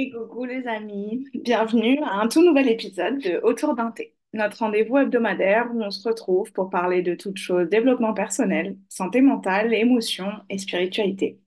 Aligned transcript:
Et 0.00 0.10
coucou 0.10 0.46
les 0.46 0.66
amis, 0.66 1.28
bienvenue 1.34 1.98
à 2.02 2.20
un 2.20 2.28
tout 2.28 2.42
nouvel 2.42 2.68
épisode 2.70 3.18
de 3.18 3.38
Autour 3.42 3.74
d'un 3.74 3.90
thé, 3.90 4.14
notre 4.32 4.60
rendez-vous 4.60 4.96
hebdomadaire 4.96 5.70
où 5.74 5.82
on 5.82 5.90
se 5.90 6.08
retrouve 6.08 6.50
pour 6.52 6.70
parler 6.70 7.02
de 7.02 7.14
toutes 7.14 7.36
choses 7.36 7.68
développement 7.68 8.14
personnel, 8.14 8.78
santé 8.88 9.20
mentale, 9.20 9.74
émotions 9.74 10.32
et 10.48 10.56
spiritualité. 10.56 11.38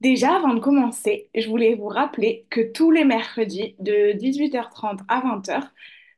Déjà, 0.00 0.34
avant 0.36 0.54
de 0.54 0.58
commencer, 0.60 1.30
je 1.34 1.48
voulais 1.48 1.76
vous 1.76 1.86
rappeler 1.86 2.46
que 2.50 2.60
tous 2.72 2.90
les 2.90 3.04
mercredis 3.04 3.76
de 3.78 4.12
18h30 4.18 5.02
à 5.06 5.20
20h, 5.20 5.62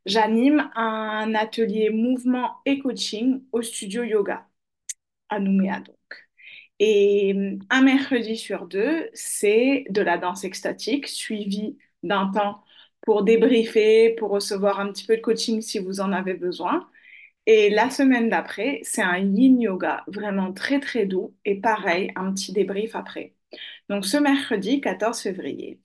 j'anime 0.06 0.70
un 0.76 1.34
atelier 1.34 1.90
mouvement 1.90 2.52
et 2.64 2.78
coaching 2.78 3.42
au 3.52 3.60
studio 3.60 4.02
yoga 4.02 4.46
à 5.28 5.40
Nouméa. 5.40 5.82
Et 6.80 7.34
euh, 7.34 7.58
un 7.70 7.82
mercredi 7.82 8.36
sur 8.36 8.66
deux, 8.66 9.08
c'est 9.14 9.84
de 9.90 10.02
la 10.02 10.18
danse 10.18 10.44
extatique 10.44 11.06
suivi 11.08 11.78
d'un 12.02 12.30
temps 12.32 12.62
pour 13.02 13.22
débriefer, 13.22 14.10
pour 14.18 14.30
recevoir 14.30 14.80
un 14.80 14.90
petit 14.92 15.06
peu 15.06 15.16
de 15.16 15.20
coaching 15.22 15.60
si 15.62 15.78
vous 15.78 16.00
en 16.00 16.12
avez 16.12 16.34
besoin. 16.34 16.88
Et 17.46 17.70
la 17.70 17.90
semaine 17.90 18.28
d'après, 18.30 18.80
c'est 18.84 19.02
un 19.02 19.18
yin 19.18 19.60
yoga 19.60 20.04
vraiment 20.08 20.52
très 20.52 20.80
très 20.80 21.06
doux 21.06 21.34
et 21.44 21.60
pareil, 21.60 22.12
un 22.16 22.32
petit 22.34 22.52
débrief 22.52 22.96
après. 22.96 23.34
Donc 23.90 24.06
ce 24.06 24.16
mercredi 24.18 24.80
14 24.80 25.20
février. 25.20 25.80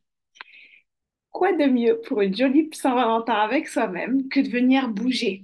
Quoi 1.31 1.53
de 1.53 1.66
mieux 1.66 1.99
pour 2.02 2.21
une 2.21 2.35
jolie 2.38 2.69
Saint-Valentin 2.71 3.33
avec 3.33 3.67
soi-même 3.67 4.30
que 4.30 4.41
de 4.41 4.49
venir 4.49 4.89
bouger? 4.89 5.41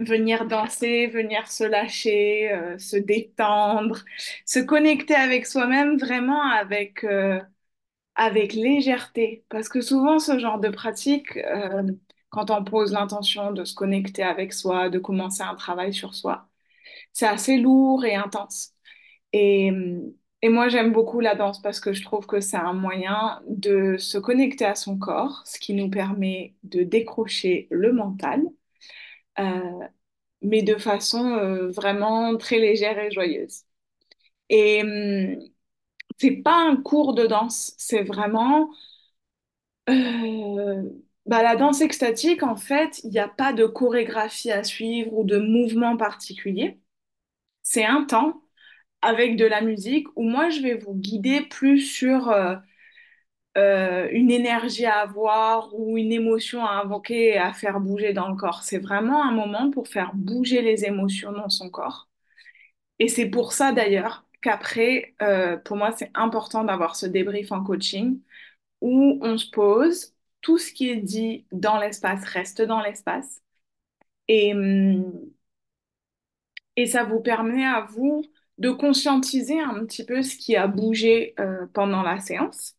Venir 0.00 0.46
danser, 0.46 1.06
venir 1.08 1.46
se 1.48 1.64
lâcher, 1.64 2.52
euh, 2.52 2.78
se 2.78 2.96
détendre, 2.96 4.04
se 4.46 4.58
connecter 4.60 5.14
avec 5.14 5.46
soi-même 5.46 5.98
vraiment 5.98 6.42
avec, 6.50 7.04
euh, 7.04 7.40
avec 8.14 8.54
légèreté. 8.54 9.44
Parce 9.48 9.68
que 9.68 9.80
souvent, 9.80 10.18
ce 10.18 10.38
genre 10.38 10.60
de 10.60 10.68
pratique, 10.70 11.36
euh, 11.38 11.82
quand 12.30 12.50
on 12.50 12.64
pose 12.64 12.92
l'intention 12.92 13.52
de 13.52 13.64
se 13.64 13.74
connecter 13.74 14.22
avec 14.22 14.52
soi, 14.52 14.90
de 14.90 14.98
commencer 14.98 15.42
un 15.42 15.54
travail 15.54 15.94
sur 15.94 16.14
soi, 16.14 16.48
c'est 17.12 17.26
assez 17.26 17.58
lourd 17.58 18.04
et 18.04 18.14
intense. 18.16 18.72
Et, 19.32 19.72
et 20.42 20.48
moi, 20.48 20.68
j'aime 20.68 20.92
beaucoup 20.92 21.20
la 21.20 21.34
danse 21.34 21.62
parce 21.62 21.80
que 21.80 21.92
je 21.92 22.02
trouve 22.02 22.26
que 22.26 22.40
c'est 22.40 22.56
un 22.56 22.72
moyen 22.74 23.42
de 23.48 23.96
se 23.98 24.18
connecter 24.18 24.64
à 24.64 24.74
son 24.74 24.98
corps, 24.98 25.42
ce 25.46 25.58
qui 25.60 25.74
nous 25.74 25.90
permet 25.90 26.54
de 26.64 26.82
décrocher 26.82 27.68
le 27.70 27.92
mental 27.92 28.42
mais 30.42 30.62
de 30.62 30.76
façon 30.76 31.24
euh, 31.36 31.70
vraiment 31.70 32.36
très 32.36 32.58
légère 32.58 32.98
et 32.98 33.10
joyeuse. 33.10 33.62
Et 34.50 34.82
hum, 34.82 35.40
c'est 36.18 36.32
pas 36.42 36.56
un 36.68 36.76
cours 36.76 37.14
de 37.14 37.26
danse, 37.26 37.74
c'est 37.78 38.02
vraiment 38.04 38.70
euh, 39.88 40.82
bah, 41.26 41.42
la 41.42 41.56
danse 41.56 41.80
extatique. 41.80 42.42
En 42.42 42.56
fait, 42.56 43.00
il 43.04 43.10
n'y 43.10 43.18
a 43.18 43.28
pas 43.28 43.52
de 43.52 43.66
chorégraphie 43.66 44.50
à 44.52 44.64
suivre 44.64 45.12
ou 45.18 45.24
de 45.24 45.38
mouvement 45.38 45.96
particulier. 45.96 46.78
C'est 47.62 47.86
un 47.86 48.04
temps 48.04 48.42
avec 49.02 49.36
de 49.36 49.46
la 49.46 49.62
musique 49.62 50.08
où 50.16 50.24
moi 50.24 50.50
je 50.50 50.60
vais 50.62 50.76
vous 50.76 50.94
guider 50.94 51.42
plus 51.42 51.80
sur 51.80 52.30
euh, 52.30 52.56
euh, 53.58 54.08
une 54.12 54.30
énergie 54.30 54.86
à 54.86 55.00
avoir 55.00 55.74
ou 55.74 55.98
une 55.98 56.12
émotion 56.12 56.64
à 56.64 56.72
invoquer 56.82 57.28
et 57.34 57.38
à 57.38 57.52
faire 57.52 57.80
bouger 57.80 58.12
dans 58.12 58.28
le 58.28 58.36
corps. 58.36 58.62
C'est 58.62 58.78
vraiment 58.78 59.22
un 59.24 59.32
moment 59.32 59.70
pour 59.70 59.88
faire 59.88 60.12
bouger 60.14 60.62
les 60.62 60.84
émotions 60.86 61.32
dans 61.32 61.48
son 61.50 61.70
corps. 61.70 62.08
Et 62.98 63.08
c'est 63.08 63.28
pour 63.30 63.52
ça 63.52 63.72
d'ailleurs 63.72 64.26
qu'après, 64.42 65.14
euh, 65.22 65.56
pour 65.58 65.76
moi, 65.76 65.92
c'est 65.96 66.10
important 66.14 66.64
d'avoir 66.64 66.96
ce 66.96 67.06
débrief 67.06 67.52
en 67.52 67.62
coaching 67.64 68.20
où 68.82 69.18
on 69.22 69.38
se 69.38 69.50
pose, 69.50 70.14
tout 70.42 70.58
ce 70.58 70.72
qui 70.72 70.90
est 70.90 70.96
dit 70.98 71.46
dans 71.52 71.78
l'espace 71.80 72.24
reste 72.26 72.62
dans 72.62 72.82
l'espace. 72.82 73.42
Et, 74.28 74.54
hum, 74.54 75.12
et 76.76 76.86
ça 76.86 77.04
vous 77.04 77.20
permet 77.20 77.64
à 77.64 77.82
vous 77.82 78.22
de 78.58 78.70
conscientiser 78.70 79.60
un 79.60 79.84
petit 79.86 80.04
peu 80.04 80.22
ce 80.22 80.36
qui 80.36 80.56
a 80.56 80.66
bougé 80.66 81.34
euh, 81.40 81.66
pendant 81.74 82.02
la 82.02 82.20
séance 82.20 82.76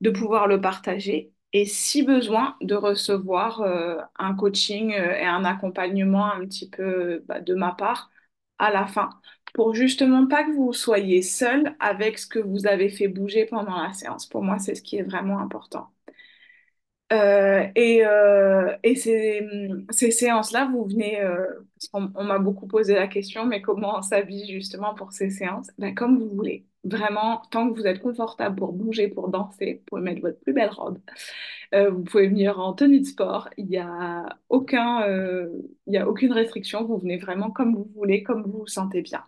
de 0.00 0.10
pouvoir 0.10 0.46
le 0.46 0.60
partager 0.60 1.32
et 1.52 1.64
si 1.66 2.02
besoin 2.02 2.56
de 2.60 2.74
recevoir 2.74 3.62
euh, 3.62 3.96
un 4.18 4.34
coaching 4.34 4.92
euh, 4.94 5.14
et 5.16 5.24
un 5.26 5.44
accompagnement 5.44 6.32
un 6.32 6.40
petit 6.46 6.68
peu 6.70 7.24
bah, 7.26 7.40
de 7.40 7.54
ma 7.54 7.72
part 7.72 8.10
à 8.58 8.70
la 8.70 8.86
fin 8.86 9.10
pour 9.54 9.74
justement 9.74 10.26
pas 10.26 10.44
que 10.44 10.52
vous 10.52 10.72
soyez 10.72 11.22
seul 11.22 11.74
avec 11.80 12.18
ce 12.18 12.26
que 12.26 12.38
vous 12.38 12.66
avez 12.66 12.88
fait 12.90 13.08
bouger 13.08 13.46
pendant 13.46 13.80
la 13.82 13.92
séance. 13.94 14.26
Pour 14.26 14.42
moi, 14.42 14.58
c'est 14.58 14.74
ce 14.74 14.82
qui 14.82 14.96
est 14.98 15.02
vraiment 15.02 15.40
important. 15.40 15.88
Euh, 17.12 17.66
et 17.74 18.02
et 18.82 18.96
ces, 18.96 19.46
ces 19.90 20.10
séances-là, 20.10 20.68
vous 20.72 20.84
venez, 20.86 21.22
on 21.94 22.24
m'a 22.24 22.38
beaucoup 22.38 22.66
posé 22.66 22.94
la 22.94 23.08
question, 23.08 23.46
mais 23.46 23.62
comment 23.62 23.98
on 23.98 24.02
s'habille 24.02 24.52
justement 24.52 24.94
pour 24.94 25.12
ces 25.12 25.30
séances? 25.30 25.68
Ben, 25.78 25.94
comme 25.94 26.18
vous 26.18 26.30
voulez. 26.30 26.66
Vraiment, 26.84 27.42
tant 27.50 27.68
que 27.70 27.78
vous 27.78 27.86
êtes 27.86 28.00
confortable 28.00 28.56
pour 28.56 28.72
bouger, 28.72 29.08
pour 29.08 29.28
danser, 29.28 29.74
vous 29.74 29.84
pouvez 29.86 30.02
mettre 30.02 30.22
votre 30.22 30.40
plus 30.40 30.52
belle 30.52 30.70
robe. 30.70 30.98
Euh, 31.74 31.90
vous 31.90 32.02
pouvez 32.04 32.28
venir 32.28 32.60
en 32.60 32.72
tenue 32.74 33.00
de 33.00 33.04
sport. 33.06 33.48
Il 33.56 33.66
n'y 33.66 33.78
a 33.78 34.38
aucun, 34.48 35.02
euh, 35.02 35.48
a 35.94 36.08
aucune 36.08 36.32
restriction. 36.32 36.84
Vous 36.84 36.98
venez 36.98 37.18
vraiment 37.18 37.50
comme 37.50 37.74
vous 37.74 37.90
voulez, 37.94 38.22
comme 38.22 38.42
vous 38.44 38.60
vous 38.60 38.66
sentez 38.66 39.02
bien. 39.02 39.24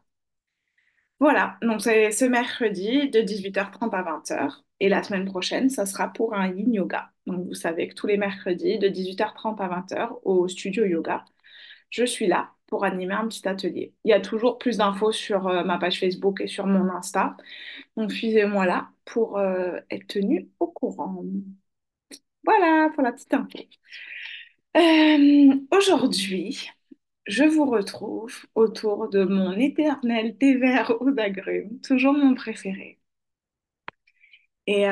Voilà, 1.19 1.59
donc 1.61 1.83
c'est 1.83 2.11
ce 2.13 2.25
mercredi 2.25 3.11
de 3.11 3.21
18h30 3.21 3.95
à 3.95 4.03
20h. 4.03 4.65
Et 4.81 4.89
la 4.89 5.03
semaine 5.03 5.27
prochaine, 5.27 5.69
ça 5.69 5.85
sera 5.85 6.09
pour 6.09 6.35
un 6.35 6.49
yin 6.49 6.73
yoga. 6.73 7.11
Donc 7.27 7.47
vous 7.47 7.55
savez 7.55 7.89
que 7.89 7.95
tous 7.95 8.07
les 8.07 8.17
mercredis 8.17 8.79
de 8.79 8.89
18h30 8.89 9.61
à 9.61 9.69
20h 9.69 10.19
au 10.25 10.49
studio 10.49 10.85
yoga, 10.87 11.25
je 11.91 12.05
suis 12.05 12.27
là 12.27 12.53
pour 12.71 12.85
animer 12.85 13.15
un 13.15 13.29
petit 13.29 13.47
atelier. 13.49 13.95
Il 14.05 14.11
y 14.11 14.13
a 14.15 14.21
toujours 14.21 14.59
plus 14.59 14.79
d'infos 14.79 15.13
sur 15.13 15.49
euh, 15.49 15.65
ma 15.65 15.79
page 15.79 16.01
Facebook 16.01 16.41
et 16.41 16.47
sur 16.49 16.67
mon 16.67 16.91
Insta. 16.91 17.37
Donc 17.97 18.13
suivez-moi 18.13 18.67
là 18.67 18.91
pour 19.05 19.39
euh, 19.39 19.79
être 19.91 20.07
tenu 20.09 20.49
au 20.61 20.69
courant. 20.69 21.25
Voilà 22.45 22.91
pour 22.95 23.03
la 23.03 23.13
petite 23.13 23.33
info. 23.35 23.59
Euh, 24.77 25.55
aujourd'hui, 25.73 26.71
je 27.27 27.45
vous 27.45 27.65
retrouve 27.67 28.47
autour 28.55 29.09
de 29.09 29.25
mon 29.25 29.53
éternel 29.53 30.37
thé 30.39 30.57
vert 30.57 30.93
aux 31.01 31.19
agrumes, 31.19 31.81
toujours 31.81 32.15
mon 32.15 32.35
préféré. 32.35 32.99
Et 34.67 34.87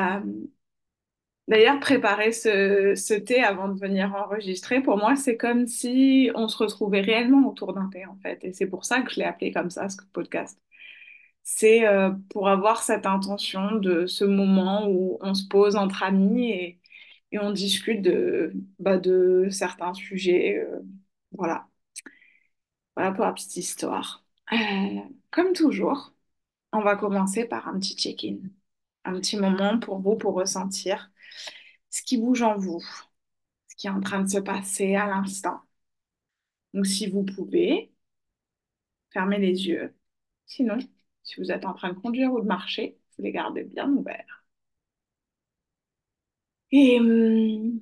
d'ailleurs, 1.48 1.80
préparer 1.80 2.32
ce, 2.32 3.18
thé 3.18 3.42
avant 3.42 3.68
de 3.68 3.80
venir 3.80 4.14
enregistrer, 4.14 4.80
pour 4.82 4.98
moi, 4.98 5.16
c'est 5.16 5.36
comme 5.36 5.66
si 5.66 6.30
on 6.34 6.48
se 6.48 6.58
retrouvait 6.58 7.00
réellement 7.00 7.48
autour 7.48 7.72
d'un 7.74 7.88
thé, 7.88 8.06
en 8.06 8.16
fait. 8.22 8.44
Et 8.44 8.52
c'est 8.52 8.66
pour 8.68 8.84
ça 8.84 9.02
que 9.02 9.10
je 9.12 9.16
l'ai 9.16 9.24
appelé 9.24 9.52
comme 9.52 9.70
ça, 9.70 9.88
ce 9.88 9.96
podcast. 10.12 10.60
C'est 11.42 11.86
euh, 11.88 12.10
pour 12.30 12.48
avoir 12.48 12.82
cette 12.82 13.06
intention 13.06 13.76
de 13.76 14.06
ce 14.06 14.24
moment 14.24 14.88
où 14.88 15.18
on 15.22 15.34
se 15.34 15.48
pose 15.48 15.76
entre 15.76 16.02
amis 16.02 16.50
et, 16.52 16.80
on 17.40 17.52
discute 17.52 18.02
de, 18.02 18.52
bah, 18.78 19.00
certains 19.50 19.94
sujets. 19.94 20.58
euh, 20.58 20.80
voilà. 21.32 21.68
Voilà 22.96 23.12
pour 23.12 23.24
la 23.24 23.32
petite 23.32 23.56
histoire. 23.56 24.24
Euh, 24.52 24.56
comme 25.30 25.52
toujours, 25.52 26.12
on 26.72 26.80
va 26.80 26.96
commencer 26.96 27.44
par 27.46 27.68
un 27.68 27.78
petit 27.78 27.96
check-in. 27.96 28.38
Un 29.04 29.14
petit 29.20 29.36
moment 29.36 29.78
pour 29.78 30.00
vous, 30.00 30.16
pour 30.16 30.34
ressentir 30.34 31.10
ce 31.90 32.02
qui 32.02 32.18
bouge 32.18 32.42
en 32.42 32.56
vous, 32.58 32.80
ce 33.68 33.76
qui 33.76 33.86
est 33.88 33.90
en 33.90 34.00
train 34.00 34.22
de 34.22 34.28
se 34.30 34.38
passer 34.38 34.96
à 34.96 35.06
l'instant. 35.06 35.60
Donc, 36.72 36.86
si 36.86 37.06
vous 37.10 37.24
pouvez, 37.24 37.92
fermez 39.10 39.38
les 39.38 39.66
yeux. 39.68 39.94
Sinon, 40.46 40.78
si 41.22 41.40
vous 41.40 41.50
êtes 41.52 41.64
en 41.66 41.74
train 41.74 41.90
de 41.92 41.98
conduire 41.98 42.32
ou 42.32 42.40
de 42.40 42.46
marcher, 42.46 42.98
vous 43.16 43.24
les 43.24 43.32
gardez 43.32 43.64
bien 43.64 43.88
ouverts. 43.90 44.44
Et 46.70 46.98
hum, 46.98 47.80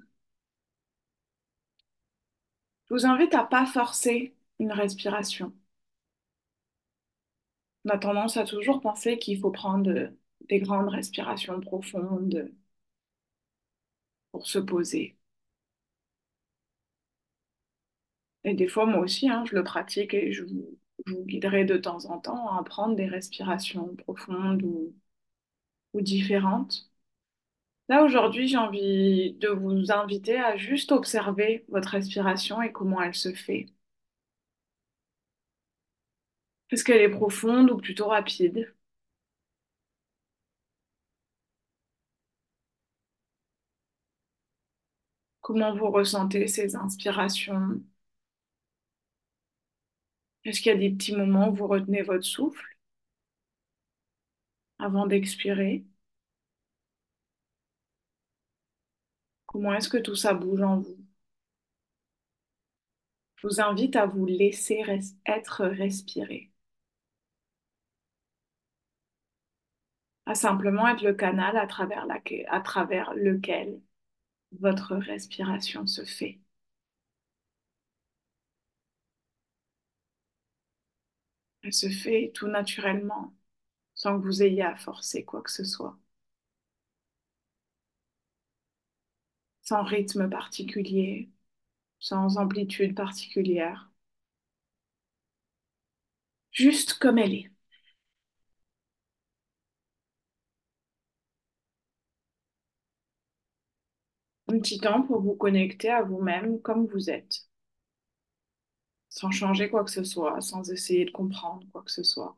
je 2.89 2.95
vous 2.95 3.07
invite 3.07 3.33
à 3.35 3.45
pas 3.45 3.65
forcer 3.65 4.35
une 4.59 4.73
respiration. 4.73 5.53
On 7.87 7.91
a 7.91 7.97
tendance 7.99 8.37
à 8.37 8.45
toujours 8.45 8.83
penser 8.83 9.17
qu'il 9.19 9.39
faut 9.41 9.51
prendre 9.51 10.11
des 10.51 10.59
grandes 10.61 10.89
respirations 10.91 11.59
profondes 11.61 12.51
pour 14.33 14.47
se 14.47 14.59
poser. 14.61 15.17
Et 18.45 18.55
des 18.55 18.67
fois, 18.69 18.87
moi 18.87 19.01
aussi, 19.01 19.29
hein, 19.29 19.45
je 19.45 19.55
le 19.55 19.63
pratique 19.65 20.15
et 20.15 20.33
je 20.33 20.43
vous, 20.45 20.79
guiderai 21.27 21.65
de 21.67 21.77
temps 21.77 22.07
en 22.07 22.19
temps 22.19 22.49
à 22.57 22.65
prendre 22.65 22.97
des 22.97 23.07
respirations 23.07 23.95
profondes 23.97 24.63
ou, 24.63 24.95
ou 25.95 26.01
différentes. 26.01 26.89
Là, 27.89 28.05
aujourd'hui, 28.05 28.47
j'ai 28.49 28.57
envie 28.59 29.35
de 29.41 29.49
vous 29.49 29.91
inviter 29.91 30.39
à 30.39 30.57
juste 30.57 30.93
observer 30.93 31.65
votre 31.69 31.89
respiration 31.91 32.63
et 32.63 32.71
comment 32.73 33.03
elle 33.03 33.15
se 33.17 33.33
fait. 33.35 33.67
Est-ce 36.71 36.85
qu'elle 36.85 37.01
est 37.03 37.09
profonde 37.11 37.73
ou 37.73 37.77
plutôt 37.77 38.07
rapide? 38.07 38.73
Comment 45.47 45.77
vous 45.77 45.93
ressentez 45.93 46.49
ces 46.49 46.75
inspirations? 46.75 47.81
Est-ce 50.45 50.63
qu'il 50.63 50.73
y 50.73 50.75
a 50.75 50.79
des 50.79 50.89
petits 50.91 51.15
moments 51.15 51.51
où 51.51 51.55
vous 51.55 51.67
retenez 51.67 52.01
votre 52.03 52.25
souffle? 52.25 52.65
Avant 54.79 55.07
d'expirer? 55.07 55.85
Comment 59.47 59.75
est-ce 59.75 59.89
que 59.89 59.97
tout 59.99 60.15
ça 60.15 60.35
bouge 60.35 60.63
en 60.63 60.79
vous? 60.79 60.97
Je 63.37 63.47
vous 63.47 63.61
invite 63.63 63.97
à 63.97 64.05
vous 64.05 64.27
laisser 64.27 64.83
être 65.25 65.65
respiré, 65.65 66.53
à 70.27 70.35
simplement 70.37 70.87
être 70.89 71.03
le 71.03 71.15
canal 71.15 71.57
à 71.57 71.67
travers 71.67 73.15
lequel 73.15 73.81
votre 74.59 74.97
respiration 74.97 75.87
se 75.87 76.05
fait. 76.05 76.41
Elle 81.61 81.75
se 81.75 81.91
fait 81.91 82.33
tout 82.35 82.47
naturellement, 82.49 83.35
sans 83.95 84.21
que 84.21 84.25
vous 84.27 84.43
ayez 84.43 84.63
à 84.63 84.77
forcer 84.77 85.25
quoi 85.25 85.43
que 85.43 85.51
ce 85.51 85.65
soit, 85.65 85.99
sans 89.61 89.83
rythme 89.85 90.31
particulier, 90.31 91.29
sans 92.01 92.39
amplitude 92.39 92.95
particulière, 92.97 93.91
juste 96.51 96.95
comme 96.99 97.19
elle 97.19 97.35
est. 97.35 97.51
petit 104.61 104.79
temps 104.81 105.03
pour 105.03 105.21
vous 105.21 105.35
connecter 105.35 105.91
à 105.91 106.03
vous-même 106.03 106.61
comme 106.61 106.87
vous 106.87 107.11
êtes, 107.11 107.49
sans 109.09 109.33
changer 109.33 109.69
quoi 109.69 109.83
que 109.83 109.91
ce 109.91 110.05
soit, 110.05 110.41
sans 110.41 110.71
essayer 110.71 111.05
de 111.07 111.11
comprendre 111.11 111.67
quoi 111.73 111.83
que 111.83 111.91
ce 111.91 112.05
soit. 112.05 112.37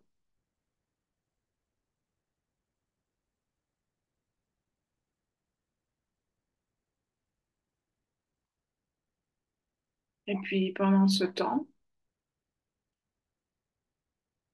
Et 10.28 10.36
puis 10.44 10.70
pendant 10.74 11.08
ce 11.08 11.24
temps, 11.24 11.66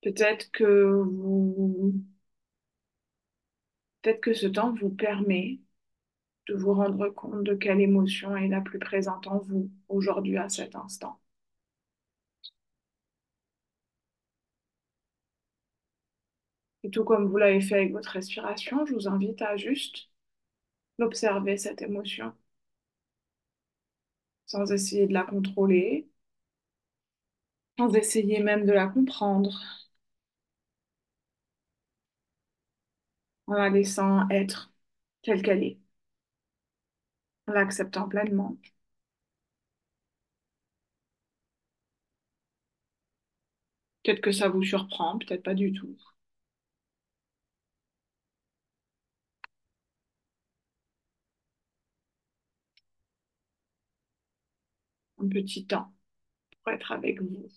peut-être 0.02 0.50
que 0.52 0.64
vous, 1.02 1.94
peut-être 4.02 4.20
que 4.20 4.34
ce 4.34 4.46
temps 4.46 4.72
vous 4.72 4.90
permet 4.90 5.58
de 6.46 6.54
vous 6.54 6.72
rendre 6.74 7.08
compte 7.10 7.44
de 7.44 7.54
quelle 7.54 7.80
émotion 7.82 8.36
est 8.36 8.48
la 8.48 8.60
plus 8.62 8.78
présente 8.78 9.26
en 9.26 9.38
vous 9.38 9.70
aujourd'hui 9.88 10.38
à 10.38 10.48
cet 10.48 10.74
instant. 10.76 11.20
Et 16.84 16.90
tout 16.90 17.02
comme 17.02 17.26
vous 17.26 17.36
l'avez 17.36 17.60
fait 17.60 17.74
avec 17.74 17.90
votre 17.92 18.10
respiration, 18.10 18.86
je 18.86 18.94
vous 18.94 19.08
invite 19.08 19.42
à 19.42 19.56
juste 19.56 20.08
l'observer, 20.98 21.56
cette 21.58 21.82
émotion, 21.82 22.32
sans 24.46 24.72
essayer 24.72 25.06
de 25.06 25.12
la 25.12 25.22
contrôler, 25.24 26.08
sans 27.78 27.94
essayer 27.94 28.40
même 28.42 28.66
de 28.66 28.72
la 28.72 28.88
comprendre, 28.88 29.60
en 33.46 33.54
la 33.54 33.70
laissant 33.70 34.28
être 34.28 34.70
telle 35.22 35.40
qu'elle 35.42 35.62
est, 35.64 35.78
l'acceptant 37.52 38.06
pleinement. 38.08 38.58
Peut-être 44.04 44.20
que 44.20 44.30
ça 44.30 44.48
vous 44.48 44.62
surprend, 44.62 45.18
peut-être 45.18 45.42
pas 45.42 45.52
du 45.54 45.72
tout. 45.72 45.96
Un 55.18 55.28
petit 55.28 55.66
temps 55.66 55.92
pour 56.64 56.72
être 56.72 56.92
avec 56.92 57.22
vous, 57.22 57.48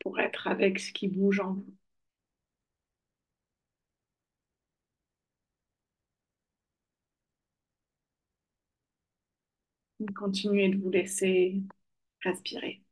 pour 0.00 0.20
être 0.20 0.48
avec 0.48 0.78
ce 0.78 0.92
qui 0.92 1.08
bouge 1.08 1.40
en 1.40 1.54
vous. 1.54 1.74
Continuez 10.14 10.68
de 10.70 10.78
vous 10.82 10.90
laisser 10.90 11.62
respirer. 12.22 12.82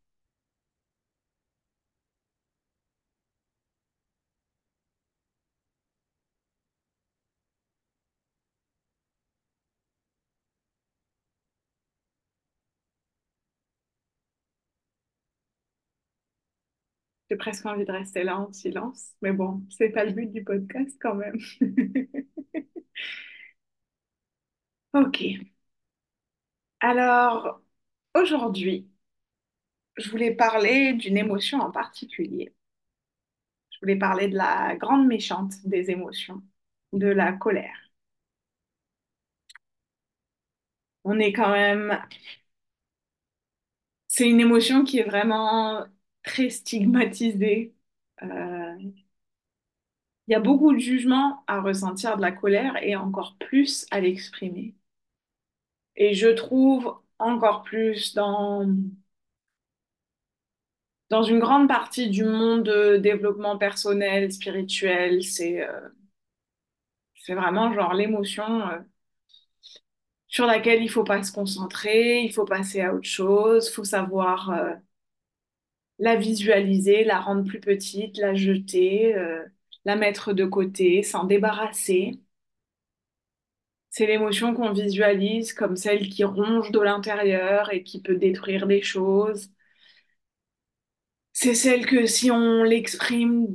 J'ai 17.30 17.36
presque 17.36 17.64
envie 17.66 17.84
de 17.86 17.92
rester 17.92 18.24
là 18.24 18.38
en 18.38 18.52
silence, 18.52 19.12
mais 19.22 19.32
bon, 19.32 19.62
c'est 19.70 19.88
pas 19.90 20.04
le 20.04 20.12
but 20.12 20.30
du 20.32 20.42
podcast 20.44 20.96
quand 21.00 21.14
même. 21.14 21.38
Ok. 24.92 25.16
Alors, 26.80 27.62
aujourd'hui, 28.14 28.88
je 29.96 30.10
voulais 30.10 30.34
parler 30.34 30.94
d'une 30.94 31.16
émotion 31.16 31.60
en 31.60 31.70
particulier. 31.70 32.52
Je 33.72 33.78
voulais 33.80 33.96
parler 33.98 34.28
de 34.28 34.36
la 34.36 34.76
grande 34.76 35.06
méchante 35.08 35.54
des 35.64 35.90
émotions, 35.90 36.40
de 36.92 37.08
la 37.08 37.32
colère. 37.32 37.90
On 41.04 41.18
est 41.20 41.32
quand 41.32 41.50
même... 41.52 41.98
C'est 44.08 44.28
une 44.28 44.40
émotion 44.40 44.84
qui 44.84 44.98
est 44.98 45.04
vraiment 45.04 45.86
très 46.22 46.50
stigmatisée. 46.50 47.74
Euh, 48.22 48.74
Il 50.28 50.32
y 50.32 50.34
a 50.34 50.40
beaucoup 50.40 50.72
de 50.72 50.78
jugement 50.78 51.44
à 51.46 51.60
ressentir 51.60 52.16
de 52.16 52.22
la 52.22 52.32
colère 52.32 52.82
et 52.82 52.96
encore 52.96 53.36
plus 53.38 53.84
à 53.90 54.00
l'exprimer. 54.00 54.74
Et 55.96 56.14
je 56.14 56.26
trouve 56.28 56.98
encore 57.20 57.62
plus 57.62 58.14
dans, 58.14 58.66
dans 61.10 61.22
une 61.22 61.40
grande 61.40 61.68
partie 61.68 62.08
du 62.08 62.24
monde 62.24 62.62
de 62.64 62.96
développement 62.96 63.58
personnel, 63.58 64.32
spirituel, 64.32 65.22
c'est 65.22 65.60
euh, 65.62 65.88
vraiment 67.28 67.72
genre 67.72 67.94
l'émotion 67.94 68.68
euh, 68.68 68.78
sur 70.28 70.46
laquelle 70.46 70.82
il 70.82 70.88
faut 70.90 71.04
pas 71.04 71.22
se 71.22 71.30
concentrer, 71.32 72.20
il 72.22 72.32
faut 72.32 72.44
passer 72.46 72.80
à 72.82 72.94
autre 72.94 73.06
chose, 73.08 73.68
il 73.68 73.72
faut 73.74 73.84
savoir 73.84 74.48
euh, 74.50 74.72
la 76.00 76.16
visualiser, 76.16 77.04
la 77.04 77.20
rendre 77.20 77.44
plus 77.44 77.60
petite, 77.60 78.16
la 78.18 78.34
jeter, 78.34 79.14
la 79.84 79.96
mettre 79.96 80.32
de 80.32 80.44
côté, 80.44 81.02
s'en 81.02 81.24
débarrasser. 81.24 82.20
C'est 83.90 84.06
l'émotion 84.06 84.54
qu'on 84.54 84.72
visualise 84.72 85.52
comme 85.52 85.76
celle 85.76 86.08
qui 86.08 86.24
ronge 86.24 86.70
de 86.72 86.80
l'intérieur 86.80 87.72
et 87.72 87.82
qui 87.84 88.00
peut 88.02 88.16
détruire 88.16 88.66
des 88.66 88.82
choses. 88.82 89.50
C'est 91.32 91.56
celle 91.56 91.86
que 91.86 92.06
si 92.06 92.30
on 92.30 92.62
l'exprime, 92.62 93.48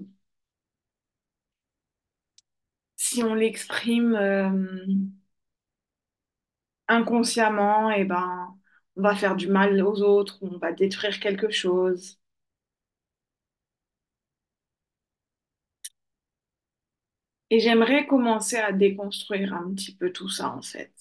si 2.97 3.23
on 3.23 3.33
l'exprime 3.35 4.15
euh, 4.15 4.49
inconsciemment, 6.87 7.91
et 7.91 8.05
ben, 8.05 8.47
on 8.95 9.01
va 9.03 9.15
faire 9.15 9.35
du 9.35 9.47
mal 9.47 9.79
aux 9.83 10.01
autres, 10.01 10.37
on 10.41 10.57
va 10.57 10.71
détruire 10.71 11.19
quelque 11.19 11.49
chose. 11.51 12.17
Et 17.49 17.59
j'aimerais 17.59 18.07
commencer 18.07 18.57
à 18.57 18.71
déconstruire 18.71 19.53
un 19.53 19.73
petit 19.73 19.95
peu 19.95 20.11
tout 20.11 20.29
ça, 20.29 20.49
en 20.51 20.61
fait. 20.61 20.93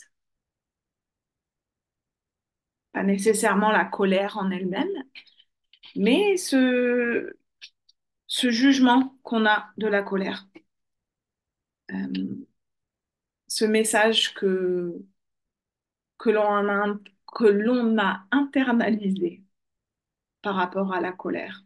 Pas 2.92 3.02
nécessairement 3.02 3.72
la 3.72 3.84
colère 3.84 4.38
en 4.38 4.50
elle-même, 4.50 4.88
mais 5.96 6.36
ce, 6.36 7.34
jugement 8.28 9.16
qu'on 9.22 9.46
a 9.46 9.72
de 9.78 9.86
la 9.86 10.02
colère. 10.02 10.46
Euh, 11.92 12.44
ce 13.48 13.64
message 13.64 14.34
que 14.34 15.00
l'on 16.26 17.98
a 17.98 18.26
internalisé 18.30 19.42
par 20.42 20.54
rapport 20.56 20.92
à 20.92 21.00
la 21.00 21.12
colère. 21.12 21.64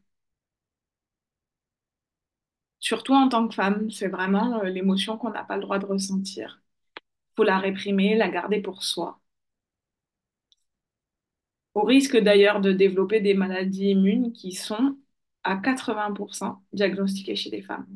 Surtout 2.80 3.14
en 3.14 3.28
tant 3.28 3.46
que 3.46 3.54
femme, 3.54 3.88
c'est 3.92 4.08
vraiment 4.08 4.58
euh, 4.60 4.64
l'émotion 4.68 5.16
qu'on 5.16 5.30
n'a 5.30 5.44
pas 5.44 5.54
le 5.56 5.62
droit 5.62 5.78
de 5.78 5.86
ressentir. 5.86 6.60
Faut 7.36 7.44
la 7.44 7.58
réprimer, 7.58 8.16
la 8.16 8.28
garder 8.30 8.60
pour 8.62 8.82
soi. 8.84 9.20
au 11.74 11.80
risque 11.82 12.16
d'ailleurs 12.18 12.60
de 12.60 12.72
développer 12.72 13.20
des 13.22 13.32
maladies 13.34 13.90
immunes 13.92 14.32
qui 14.34 14.52
sont 14.52 14.98
à 15.44 15.56
80% 15.56 16.62
diagnostiquées 16.74 17.36
chez 17.36 17.48
les 17.50 17.62
femmes. 17.62 17.86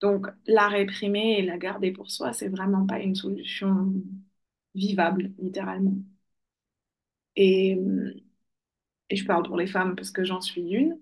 Donc, 0.00 0.26
la 0.46 0.68
réprimer 0.68 1.38
et 1.38 1.42
la 1.42 1.56
garder 1.58 1.92
pour 1.92 2.10
soi, 2.10 2.32
c'est 2.32 2.48
vraiment 2.48 2.84
pas 2.86 3.00
une 3.00 3.14
solution 3.14 3.92
vivable, 4.74 5.32
littéralement. 5.38 5.94
Et, 7.36 7.78
et 9.10 9.16
je 9.16 9.24
parle 9.26 9.42
pour 9.46 9.56
les 9.58 9.66
femmes 9.66 9.94
parce 9.96 10.10
que 10.10 10.24
j'en 10.24 10.40
suis 10.40 10.62
une. 10.72 10.98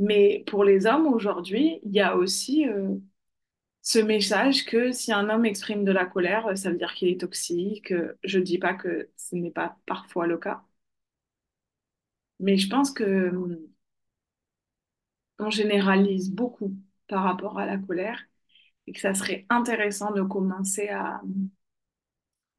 Mais 0.00 0.44
pour 0.48 0.64
les 0.64 0.86
hommes, 0.86 1.06
aujourd'hui, 1.08 1.80
il 1.84 1.92
y 1.92 2.00
a 2.00 2.16
aussi 2.16 2.68
euh, 2.68 2.96
ce 3.82 3.98
message 4.00 4.64
que 4.66 4.92
si 4.92 5.12
un 5.12 5.28
homme 5.30 5.46
exprime 5.46 5.84
de 5.84 5.92
la 5.92 6.06
colère, 6.06 6.56
ça 6.58 6.70
veut 6.70 6.78
dire 6.78 6.94
qu'il 6.94 7.08
est 7.10 7.20
toxique. 7.20 7.94
Je 8.24 8.38
ne 8.38 8.44
dis 8.44 8.58
pas 8.58 8.74
que 8.74 9.10
ce 9.16 9.36
n'est 9.36 9.50
pas 9.52 9.78
parfois 9.86 10.26
le 10.28 10.38
cas. 10.38 10.64
Mais 12.40 12.56
je 12.58 12.68
pense 12.68 12.90
que 12.92 13.30
on 15.40 15.50
généralise 15.50 16.30
beaucoup 16.30 16.76
par 17.08 17.24
rapport 17.24 17.58
à 17.58 17.66
la 17.66 17.78
colère 17.78 18.20
et 18.88 18.92
que 18.92 19.00
ça 19.00 19.14
serait 19.14 19.46
intéressant 19.50 20.12
de 20.12 20.22
commencer 20.22 20.88
à, 20.90 21.22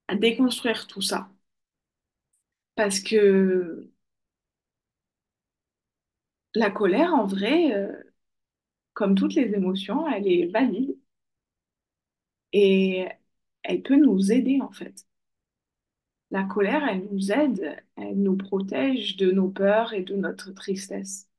à 0.08 0.16
déconstruire 0.16 0.86
tout 0.88 1.02
ça. 1.02 1.32
Parce 2.76 3.00
que 3.00 3.91
la 6.56 6.72
colère, 6.72 7.14
en 7.14 7.26
vrai, 7.26 7.74
euh, 7.74 7.92
comme 8.94 9.16
toutes 9.16 9.36
les 9.36 9.54
émotions, 9.54 10.08
elle 10.08 10.28
est 10.28 10.48
valide 10.48 10.98
et 12.54 13.08
elle 13.64 13.82
peut 13.84 13.98
nous 13.98 14.32
aider 14.32 14.60
en 14.62 14.72
fait. 14.72 15.06
La 16.32 16.46
colère, 16.46 16.84
elle 16.90 17.08
nous 17.12 17.32
aide, 17.32 17.78
elle 17.96 18.20
nous 18.20 18.36
protège 18.36 19.18
de 19.18 19.30
nos 19.32 19.50
peurs 19.50 19.94
et 19.94 20.02
de 20.02 20.16
notre 20.16 20.52
tristesse. 20.52 21.30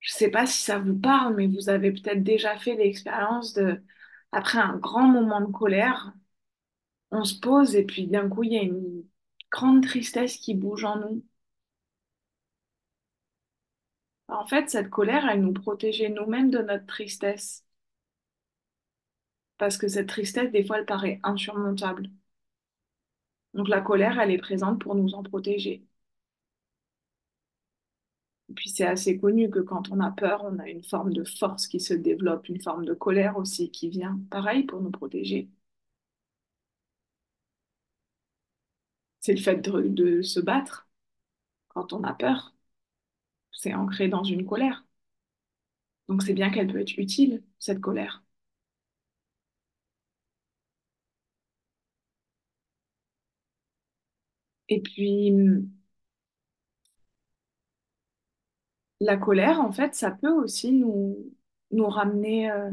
Je 0.00 0.14
ne 0.14 0.18
sais 0.18 0.30
pas 0.30 0.46
si 0.46 0.62
ça 0.62 0.78
vous 0.78 0.98
parle, 0.98 1.34
mais 1.36 1.46
vous 1.48 1.68
avez 1.68 1.92
peut-être 1.92 2.22
déjà 2.22 2.56
fait 2.58 2.76
l'expérience 2.76 3.52
de, 3.54 3.82
après 4.32 4.58
un 4.58 4.76
grand 4.78 5.06
moment 5.08 5.40
de 5.40 5.52
colère, 5.52 6.14
on 7.10 7.24
se 7.24 7.38
pose 7.40 7.74
et 7.76 7.84
puis 7.84 8.06
d'un 8.08 8.28
coup, 8.28 8.44
il 8.44 8.52
y 8.52 8.58
a 8.58 8.62
une 8.62 9.04
grande 9.50 9.82
tristesse 9.84 10.36
qui 10.38 10.54
bouge 10.54 10.84
en 10.84 10.98
nous. 11.00 11.24
En 14.28 14.46
fait, 14.46 14.70
cette 14.70 14.88
colère, 14.88 15.26
elle 15.28 15.40
nous 15.42 15.52
protégeait 15.52 16.10
nous-mêmes 16.10 16.52
de 16.52 16.58
notre 16.60 16.86
tristesse. 16.86 17.64
Parce 19.58 19.76
que 19.76 19.86
cette 19.86 20.08
tristesse, 20.08 20.50
des 20.50 20.64
fois, 20.64 20.78
elle 20.78 20.86
paraît 20.86 21.20
insurmontable. 21.22 22.08
Donc 23.54 23.66
la 23.68 23.80
colère, 23.80 24.20
elle 24.20 24.30
est 24.30 24.38
présente 24.38 24.80
pour 24.80 24.94
nous 24.94 25.14
en 25.14 25.24
protéger. 25.24 25.84
Et 28.48 28.54
puis 28.54 28.70
c'est 28.70 28.84
assez 28.84 29.18
connu 29.20 29.48
que 29.50 29.60
quand 29.60 29.88
on 29.92 30.00
a 30.00 30.10
peur, 30.10 30.42
on 30.44 30.58
a 30.58 30.68
une 30.68 30.82
forme 30.82 31.12
de 31.12 31.22
force 31.22 31.68
qui 31.68 31.78
se 31.78 31.94
développe, 31.94 32.48
une 32.48 32.60
forme 32.60 32.84
de 32.84 32.92
colère 32.94 33.36
aussi 33.36 33.70
qui 33.70 33.88
vient, 33.88 34.18
pareil, 34.32 34.64
pour 34.64 34.80
nous 34.80 34.90
protéger. 34.90 35.48
C'est 39.20 39.34
le 39.34 39.40
fait 39.42 39.56
de, 39.56 39.82
de 39.88 40.22
se 40.22 40.40
battre 40.40 40.88
quand 41.68 41.92
on 41.94 42.04
a 42.04 42.14
peur. 42.14 42.55
C'est 43.56 43.74
ancré 43.74 44.06
dans 44.08 44.22
une 44.22 44.46
colère. 44.46 44.84
Donc 46.08 46.22
c'est 46.24 46.34
bien 46.34 46.50
qu'elle 46.50 46.66
peut 46.72 46.80
être 46.80 46.98
utile, 46.98 47.42
cette 47.60 47.80
colère. 47.80 48.24
Et 54.68 54.80
puis, 54.80 55.32
la 59.00 59.16
colère, 59.16 59.60
en 59.60 59.72
fait, 59.72 59.94
ça 59.94 60.10
peut 60.10 60.30
aussi 60.32 60.72
nous, 60.72 61.16
nous 61.70 61.88
ramener, 61.88 62.50
euh, 62.50 62.70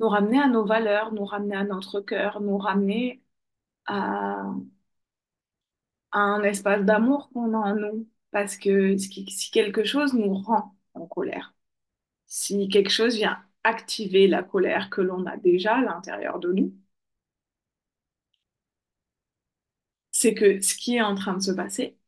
nous 0.00 0.08
ramener 0.08 0.40
à 0.40 0.48
nos 0.48 0.64
valeurs, 0.64 1.12
nous 1.12 1.24
ramener 1.24 1.56
à 1.56 1.64
notre 1.64 2.00
cœur, 2.00 2.40
nous 2.40 2.58
ramener 2.58 3.22
à, 3.86 4.52
à 6.12 6.20
un 6.20 6.42
espace 6.44 6.84
d'amour 6.84 7.30
qu'on 7.32 7.52
a 7.54 7.58
en 7.72 7.74
nous. 7.74 8.06
Parce 8.32 8.56
que 8.56 8.96
si 8.96 9.50
quelque 9.52 9.84
chose 9.84 10.14
nous 10.14 10.34
rend 10.34 10.76
en 10.94 11.06
colère, 11.06 11.54
si 12.26 12.68
quelque 12.68 12.90
chose 12.90 13.16
vient 13.16 13.42
activer 13.64 14.28
la 14.28 14.42
colère 14.44 14.90
que 14.90 15.00
l'on 15.02 15.26
a 15.26 15.36
déjà 15.38 15.76
à 15.78 15.82
l'intérieur 15.82 16.40
de 16.40 16.52
nous, 16.52 16.74
c'est 20.12 20.34
que 20.34 20.60
ce 20.60 20.74
qui 20.76 20.96
est 20.96 21.02
en 21.02 21.14
train 21.16 21.34
de 21.36 21.42
se 21.42 21.50
passer 21.52 21.98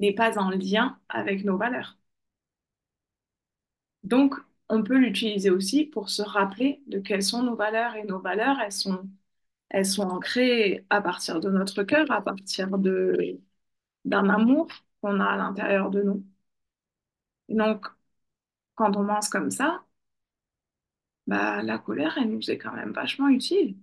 n'est 0.00 0.14
pas 0.14 0.38
en 0.38 0.50
lien 0.50 1.00
avec 1.08 1.44
nos 1.44 1.56
valeurs. 1.58 1.98
Donc, 4.04 4.34
on 4.68 4.82
peut 4.82 4.96
l'utiliser 4.98 5.50
aussi 5.50 5.84
pour 5.84 6.08
se 6.10 6.22
rappeler 6.22 6.82
de 6.86 6.98
quelles 6.98 7.22
sont 7.22 7.42
nos 7.42 7.56
valeurs. 7.56 7.94
Et 7.96 8.04
nos 8.04 8.20
valeurs, 8.20 8.58
elles 8.60 8.72
sont, 8.72 9.08
elles 9.70 9.86
sont 9.86 10.04
ancrées 10.04 10.86
à 10.90 11.02
partir 11.02 11.40
de 11.40 11.50
notre 11.50 11.82
cœur, 11.84 12.10
à 12.12 12.22
partir 12.22 12.68
d'un 14.04 14.28
amour 14.30 14.68
qu'on 15.02 15.20
a 15.20 15.26
à 15.26 15.36
l'intérieur 15.36 15.90
de 15.90 16.02
nous. 16.02 16.24
Donc, 17.48 17.86
quand 18.76 18.96
on 18.96 19.06
pense 19.06 19.28
comme 19.30 19.50
ça, 19.52 19.84
bah, 21.26 21.62
la 21.62 21.78
colère, 21.78 22.16
elle 22.18 22.30
nous 22.30 22.48
est 22.50 22.58
quand 22.58 22.72
même 22.72 22.92
vachement 22.92 23.28
utile. 23.28 23.76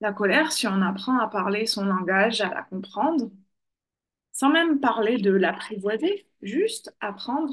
La 0.00 0.10
colère, 0.14 0.52
si 0.52 0.66
on 0.66 0.80
apprend 0.80 1.18
à 1.18 1.28
parler 1.28 1.66
son 1.66 1.84
langage, 1.84 2.40
à 2.40 2.48
la 2.48 2.62
comprendre, 2.62 3.30
sans 4.32 4.50
même 4.50 4.78
parler 4.80 5.18
de 5.18 5.32
l'apprivoiser, 5.32 6.28
juste 6.42 6.94
apprendre 7.00 7.52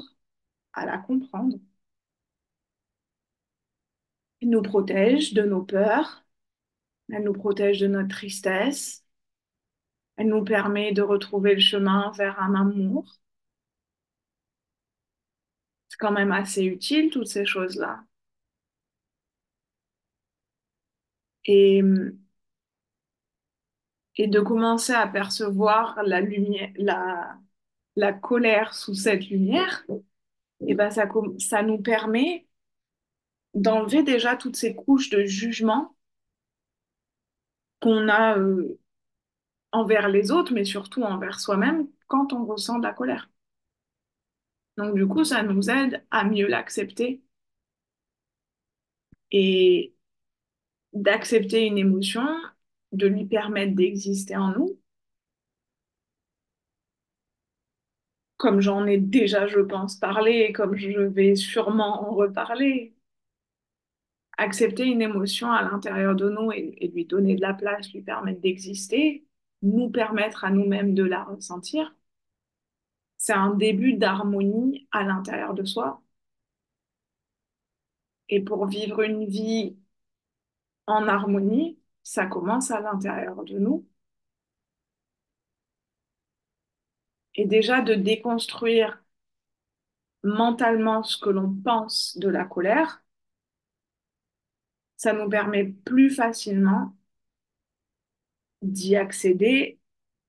à 0.74 0.86
la 0.86 0.98
comprendre. 0.98 1.58
Elle 4.40 4.50
nous 4.50 4.62
protège 4.62 5.34
de 5.34 5.42
nos 5.42 5.62
peurs, 5.64 6.24
elle 7.10 7.24
nous 7.24 7.32
protège 7.34 7.80
de 7.80 7.88
notre 7.88 8.08
tristesse, 8.10 9.03
elle 10.16 10.28
nous 10.28 10.44
permet 10.44 10.90
de 10.92 11.02
retrouver 11.02 11.54
le 11.54 11.60
chemin 11.60 12.10
vers 12.16 12.40
un 12.40 12.54
amour. 12.56 13.04
C'est 15.88 15.96
quand 15.98 16.12
même 16.12 16.30
assez 16.30 16.62
utile, 16.64 17.08
toutes 17.08 17.26
ces 17.28 17.46
choses-là. 17.46 18.04
Et, 21.46 21.82
et 24.16 24.26
de 24.28 24.40
commencer 24.40 24.92
à 24.92 25.06
percevoir 25.06 26.02
la 26.04 26.20
lumière, 26.20 26.70
la, 26.76 27.36
la 27.96 28.12
colère 28.12 28.74
sous 28.74 28.94
cette 28.94 29.28
lumière, 29.30 29.84
et 30.66 30.74
ben 30.74 30.90
ça, 30.90 31.08
ça 31.38 31.62
nous 31.62 31.78
permet 31.82 32.46
d'enlever 33.54 34.04
déjà 34.04 34.36
toutes 34.36 34.54
ces 34.54 34.76
couches 34.76 35.10
de 35.10 35.24
jugement 35.24 35.96
qu'on 37.80 38.08
a 38.08 38.36
euh, 38.38 38.78
envers 39.74 40.08
les 40.08 40.30
autres, 40.30 40.52
mais 40.54 40.64
surtout 40.64 41.02
envers 41.02 41.40
soi-même 41.40 41.88
quand 42.06 42.32
on 42.32 42.44
ressent 42.46 42.78
de 42.78 42.84
la 42.84 42.92
colère. 42.94 43.28
Donc 44.76 44.94
du 44.94 45.06
coup, 45.06 45.24
ça 45.24 45.42
nous 45.42 45.68
aide 45.70 46.04
à 46.12 46.24
mieux 46.24 46.46
l'accepter 46.46 47.22
et 49.32 49.94
d'accepter 50.94 51.66
une 51.66 51.78
émotion, 51.78 52.26
de 52.92 53.06
lui 53.06 53.26
permettre 53.26 53.74
d'exister 53.74 54.36
en 54.36 54.52
nous. 54.52 54.78
Comme 58.36 58.60
j'en 58.60 58.86
ai 58.86 58.98
déjà, 58.98 59.46
je 59.48 59.58
pense, 59.60 59.96
parlé, 59.96 60.52
comme 60.52 60.76
je 60.76 61.00
vais 61.00 61.34
sûrement 61.34 62.08
en 62.08 62.14
reparler, 62.14 62.94
accepter 64.38 64.84
une 64.84 65.02
émotion 65.02 65.50
à 65.50 65.62
l'intérieur 65.62 66.14
de 66.14 66.28
nous 66.30 66.52
et, 66.52 66.74
et, 66.80 66.88
lui 66.88 67.04
donner 67.06 67.34
de 67.36 67.40
la 67.40 67.54
place, 67.54 67.92
lui 67.92 68.02
permettre 68.02 68.40
d'exister, 68.40 69.23
nous 69.64 69.90
permettre 69.90 70.44
à 70.44 70.50
nous-mêmes 70.50 70.94
de 70.94 71.02
la 71.04 71.24
ressentir, 71.24 71.92
c'est 73.16 73.32
un 73.32 73.50
début 73.54 73.94
d'harmonie 73.94 74.86
à 74.92 75.02
l'intérieur 75.02 75.52
de 75.54 75.64
soi. 75.64 76.00
Et 78.28 78.42
pour 78.44 78.66
vivre 78.66 79.00
une 79.00 79.24
vie 79.24 79.78
en 80.86 81.08
harmonie, 81.08 81.78
ça 82.02 82.24
commence 82.26 82.70
à 82.70 82.80
l'intérieur 82.80 83.44
de 83.44 83.58
nous. 83.58 83.86
Et 87.36 87.44
déjà 87.46 87.80
de 87.80 87.94
déconstruire 87.94 89.00
mentalement 90.24 91.04
ce 91.04 91.16
que 91.18 91.30
l'on 91.30 91.54
pense 91.54 92.16
de 92.18 92.28
la 92.28 92.44
colère, 92.44 93.04
ça 94.96 95.12
nous 95.12 95.28
permet 95.28 95.64
plus 95.64 96.10
facilement 96.10 96.96
d'y 98.64 98.96
accéder 98.96 99.78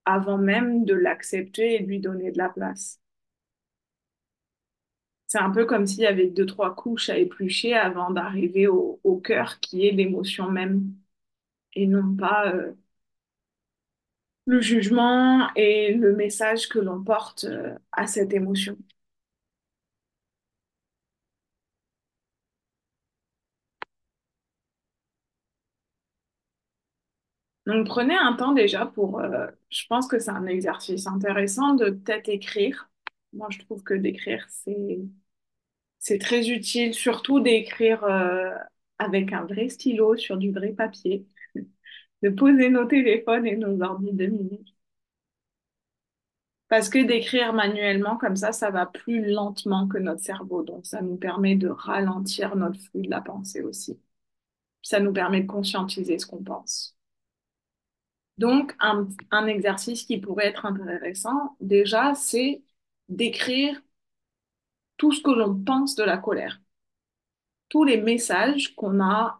avant 0.06 0.38
même 0.39 0.86
de 0.86 0.94
l'accepter 0.96 1.75
et 1.75 1.80
lui 1.80 2.00
donner 2.00 2.32
de 2.32 2.38
la 2.39 2.50
place. 2.50 3.00
C'est 5.27 5.39
un 5.39 5.51
peu 5.51 5.65
comme 5.65 5.86
s'il 5.88 6.00
y 6.01 6.06
avait 6.08 6.27
deux, 6.27 6.46
trois 6.46 6.75
couches 6.75 7.10
à 7.10 7.18
éplucher 7.18 7.74
avant 7.75 8.12
d'arriver 8.12 8.68
au, 8.68 9.00
au 9.04 9.18
cœur 9.18 9.60
qui 9.60 9.86
est 9.88 9.92
l'émotion 9.92 10.50
même 10.51 10.94
et 11.75 11.88
non 11.88 12.15
pas 12.18 12.54
euh, 12.54 12.74
le 14.48 14.60
jugement 14.62 15.50
et 15.56 15.94
le 15.94 16.15
message 16.15 16.68
que 16.70 16.80
l'on 16.80 17.04
porte 17.04 17.44
euh, 17.46 17.75
à 17.92 18.08
cette 18.08 18.34
émotion. 18.34 18.75
Donc, 27.65 27.88
prenez 27.88 28.15
un 28.15 28.34
temps 28.34 28.53
déjà 28.53 28.86
pour, 28.86 29.19
euh, 29.19 29.48
je 29.69 29.86
pense 29.88 30.07
que 30.07 30.19
c'est 30.19 30.29
un 30.31 30.45
exercice 30.45 31.07
intéressant 31.07 31.74
de 31.74 31.89
peut-être 31.89 32.29
écrire. 32.29 32.89
Moi, 33.34 33.48
je 33.51 33.60
trouve 33.60 33.81
que 33.84 33.93
d'écrire, 33.95 34.45
c'est, 34.50 35.00
c'est 36.00 36.19
très 36.19 36.50
utile, 36.50 36.93
surtout 36.93 37.39
d'écrire 37.39 38.03
euh, 38.05 38.51
avec 39.00 39.34
un 39.34 39.45
vrai 39.45 39.69
stylo 39.69 40.15
sur 40.17 40.38
du 40.38 40.51
vrai 40.51 40.74
papier, 40.74 41.27
de 42.24 42.29
poser 42.29 42.69
nos 42.69 42.86
téléphones 42.86 43.45
et 43.48 43.57
nos 43.57 43.81
ordi 43.81 44.12
deux 44.13 44.27
minutes. 44.27 44.75
Parce 46.67 46.89
que 46.89 47.00
d'écrire 47.03 47.53
manuellement 47.53 48.17
comme 48.17 48.36
ça, 48.36 48.51
ça 48.51 48.69
va 48.72 48.86
plus 48.86 49.25
lentement 49.31 49.88
que 49.88 49.98
notre 49.98 50.22
cerveau. 50.24 50.63
Donc, 50.63 50.86
ça 50.86 51.01
nous 51.01 51.17
permet 51.17 51.55
de 51.55 51.67
ralentir 51.69 52.55
notre 52.55 52.79
flux 52.79 53.01
de 53.03 53.10
la 53.10 53.22
pensée 53.22 53.62
aussi. 53.62 54.00
Ça 54.84 55.00
nous 55.01 55.13
permet 55.13 55.41
de 55.41 55.48
conscientiser 55.48 56.19
ce 56.19 56.27
qu'on 56.27 56.43
pense. 56.43 56.95
Donc, 58.38 58.75
un, 58.80 59.08
exercice 59.48 60.04
qui 60.06 60.18
pourrait 60.20 60.48
être 60.48 60.65
intéressant, 60.65 61.56
déjà, 61.62 62.15
c'est 62.15 62.63
d'écrire 63.10 63.82
tout 64.98 65.12
ce 65.13 65.22
que 65.22 65.32
l'on 65.32 65.56
pense 65.63 65.96
de 65.96 66.04
la 66.04 66.18
colère. 66.18 66.62
Tous 67.70 67.84
les 67.84 67.98
messages 68.01 68.74
qu'on 68.75 69.00
a 69.01 69.39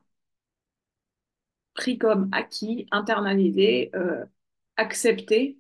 pris 1.74 1.98
comme 1.98 2.30
acquis, 2.32 2.88
internalisés, 2.92 3.92
euh, 3.96 4.26
acceptés, 4.78 5.60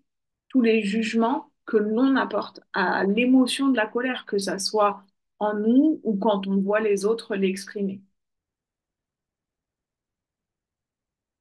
tous 0.49 0.61
les 0.61 0.83
jugements 0.83 1.51
que 1.65 1.77
l'on 1.77 2.15
apporte 2.15 2.61
à 2.73 3.03
l'émotion 3.05 3.69
de 3.69 3.77
la 3.77 3.87
colère, 3.87 4.25
que 4.25 4.37
ça 4.37 4.59
soit 4.59 5.03
en 5.39 5.55
nous 5.55 5.99
ou 6.03 6.17
quand 6.17 6.47
on 6.47 6.57
voit 6.61 6.79
les 6.79 7.05
autres 7.05 7.35
l'exprimer. 7.35 8.01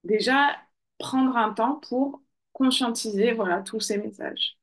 Déjà, 0.04 0.56
prendre 0.98 1.36
un 1.36 1.52
temps 1.52 1.76
pour 1.88 2.22
conscientiser 2.52 3.32
voilà, 3.32 3.62
tous 3.62 3.80
ces 3.80 3.98
messages. 3.98 4.58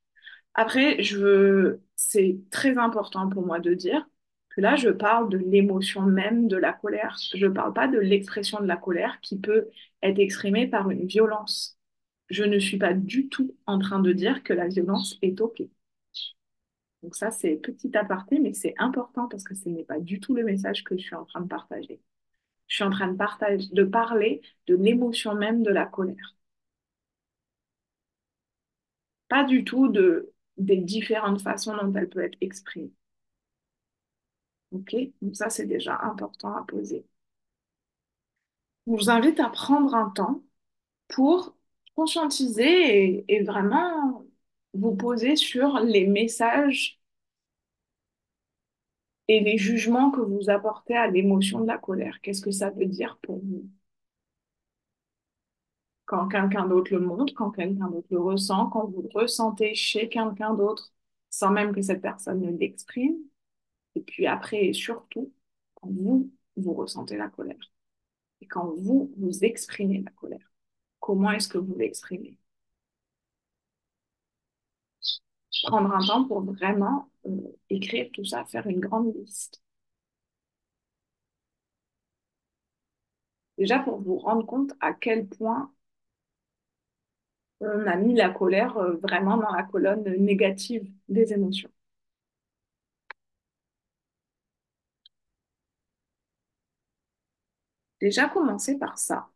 Après, 0.53 1.01
je 1.03 1.79
c'est 1.95 2.39
très 2.51 2.77
important 2.77 3.29
pour 3.29 3.45
moi 3.45 3.59
de 3.59 3.73
dire 3.73 4.07
que 4.49 4.61
là, 4.61 4.75
je 4.75 4.89
parle 4.89 5.29
de 5.29 5.37
l'émotion 5.37 6.01
même 6.01 6.47
de 6.47 6.57
la 6.57 6.73
colère. 6.73 7.17
Je 7.35 7.45
ne 7.45 7.53
parle 7.53 7.73
pas 7.73 7.87
de 7.87 7.99
l'expression 7.99 8.59
de 8.61 8.67
la 8.67 8.77
colère 8.77 9.19
qui 9.21 9.39
peut 9.39 9.69
être 10.03 10.19
exprimée 10.19 10.67
par 10.67 10.89
une 10.91 11.05
violence. 11.07 11.77
Je 12.29 12.43
ne 12.43 12.59
suis 12.59 12.77
pas 12.77 12.93
du 12.93 13.29
tout 13.29 13.55
en 13.67 13.79
train 13.79 13.99
de 13.99 14.13
dire 14.13 14.43
que 14.43 14.53
la 14.53 14.67
violence 14.67 15.17
est 15.21 15.39
OK. 15.41 15.63
Donc 17.03 17.15
ça, 17.15 17.29
c'est 17.31 17.57
petit 17.57 17.95
aparté, 17.95 18.39
mais 18.39 18.53
c'est 18.53 18.73
important 18.79 19.27
parce 19.27 19.43
que 19.43 19.53
ce 19.55 19.69
n'est 19.69 19.83
pas 19.83 19.99
du 19.99 20.19
tout 20.19 20.33
le 20.35 20.43
message 20.43 20.83
que 20.83 20.97
je 20.97 21.03
suis 21.03 21.15
en 21.15 21.25
train 21.25 21.41
de 21.41 21.47
partager. 21.47 22.01
Je 22.71 22.75
suis 22.77 22.83
en 22.85 22.89
train 22.89 23.09
de, 23.09 23.83
parler 23.83 24.41
de 24.67 24.75
l'émotion 24.77 25.35
même 25.35 25.61
de 25.61 25.71
la 25.71 25.85
colère. 25.85 26.37
Pas 29.27 29.43
du 29.43 29.65
tout 29.65 29.89
de, 29.89 30.31
des 30.55 30.77
différentes 30.77 31.41
façons 31.41 31.75
dont 31.75 31.93
elle 31.93 32.07
peut 32.07 32.23
être 32.23 32.37
exprimée. 32.39 32.93
OK? 34.71 34.95
Donc 35.21 35.35
ça, 35.35 35.49
c'est 35.49 35.65
déjà 35.65 35.99
important 36.01 36.55
à 36.55 36.63
poser. 36.65 37.05
Je 38.87 38.91
vous 38.93 39.09
invite 39.09 39.39
à 39.41 39.49
prendre 39.49 39.93
un 39.93 40.09
temps 40.11 40.41
pour 41.09 41.57
conscientiser 41.95 43.25
et 43.27 43.43
vraiment 43.43 44.25
vous 44.73 44.95
poser 44.95 45.35
sur 45.35 45.79
les 45.81 46.07
messages 46.07 47.00
et 49.31 49.39
les 49.39 49.57
jugements 49.57 50.11
que 50.11 50.19
vous 50.19 50.49
apportez 50.49 50.95
à 50.97 51.07
l'émotion 51.07 51.61
de 51.61 51.67
la 51.67 51.77
colère. 51.77 52.19
Qu'est-ce 52.21 52.41
que 52.41 52.51
ça 52.51 52.69
veut 52.69 52.85
dire 52.85 53.17
pour 53.21 53.39
vous? 53.39 53.65
Quand 56.05 56.27
quelqu'un 56.27 56.67
d'autre 56.67 56.93
le 56.93 56.99
montre, 56.99 57.33
quand 57.33 57.51
quelqu'un 57.51 57.87
d'autre 57.89 58.07
le 58.11 58.19
ressent, 58.19 58.69
quand 58.69 58.87
vous 58.87 59.03
le 59.03 59.09
ressentez 59.13 59.73
chez 59.73 60.09
quelqu'un 60.09 60.53
d'autre, 60.53 60.91
sans 61.29 61.49
même 61.51 61.73
que 61.73 61.81
cette 61.81 62.01
personne 62.01 62.41
ne 62.41 62.51
l'exprime. 62.51 63.15
Et 63.95 64.01
puis 64.01 64.27
après, 64.27 64.65
et 64.65 64.73
surtout, 64.73 65.31
quand 65.75 65.89
vous, 65.89 66.29
vous 66.57 66.73
ressentez 66.73 67.15
la 67.17 67.29
colère. 67.29 67.71
Et 68.41 68.47
quand 68.47 68.73
vous, 68.77 69.13
vous 69.17 69.45
exprimez 69.45 70.01
la 70.01 70.11
colère. 70.11 70.51
Comment 70.99 71.31
est-ce 71.31 71.47
que 71.47 71.57
vous 71.57 71.75
l'exprimez? 71.75 72.37
Prendre 75.63 75.91
un 75.91 76.05
temps 76.05 76.25
pour 76.27 76.41
vraiment 76.43 77.09
euh, 77.25 77.31
écrire 77.71 78.09
tout 78.13 78.23
ça, 78.23 78.45
faire 78.45 78.67
une 78.67 78.79
grande 78.79 79.15
liste. 79.15 79.59
Déjà 83.57 83.79
pour 83.79 84.01
vous 84.01 84.17
rendre 84.17 84.45
compte 84.45 84.73
à 84.81 84.91
quel 84.93 85.25
point 85.25 85.71
on 87.61 87.87
a 87.87 87.95
mis 87.95 88.13
la 88.15 88.29
colère 88.29 88.77
euh, 88.77 88.97
vraiment 88.97 89.37
dans 89.37 89.51
la 89.51 89.63
colonne 89.63 90.03
négative 90.19 90.85
des 91.09 91.33
émotions. 91.33 91.69
Déjà 98.01 98.27
commencer 98.27 98.77
par 98.77 98.97
ça. 98.99 99.29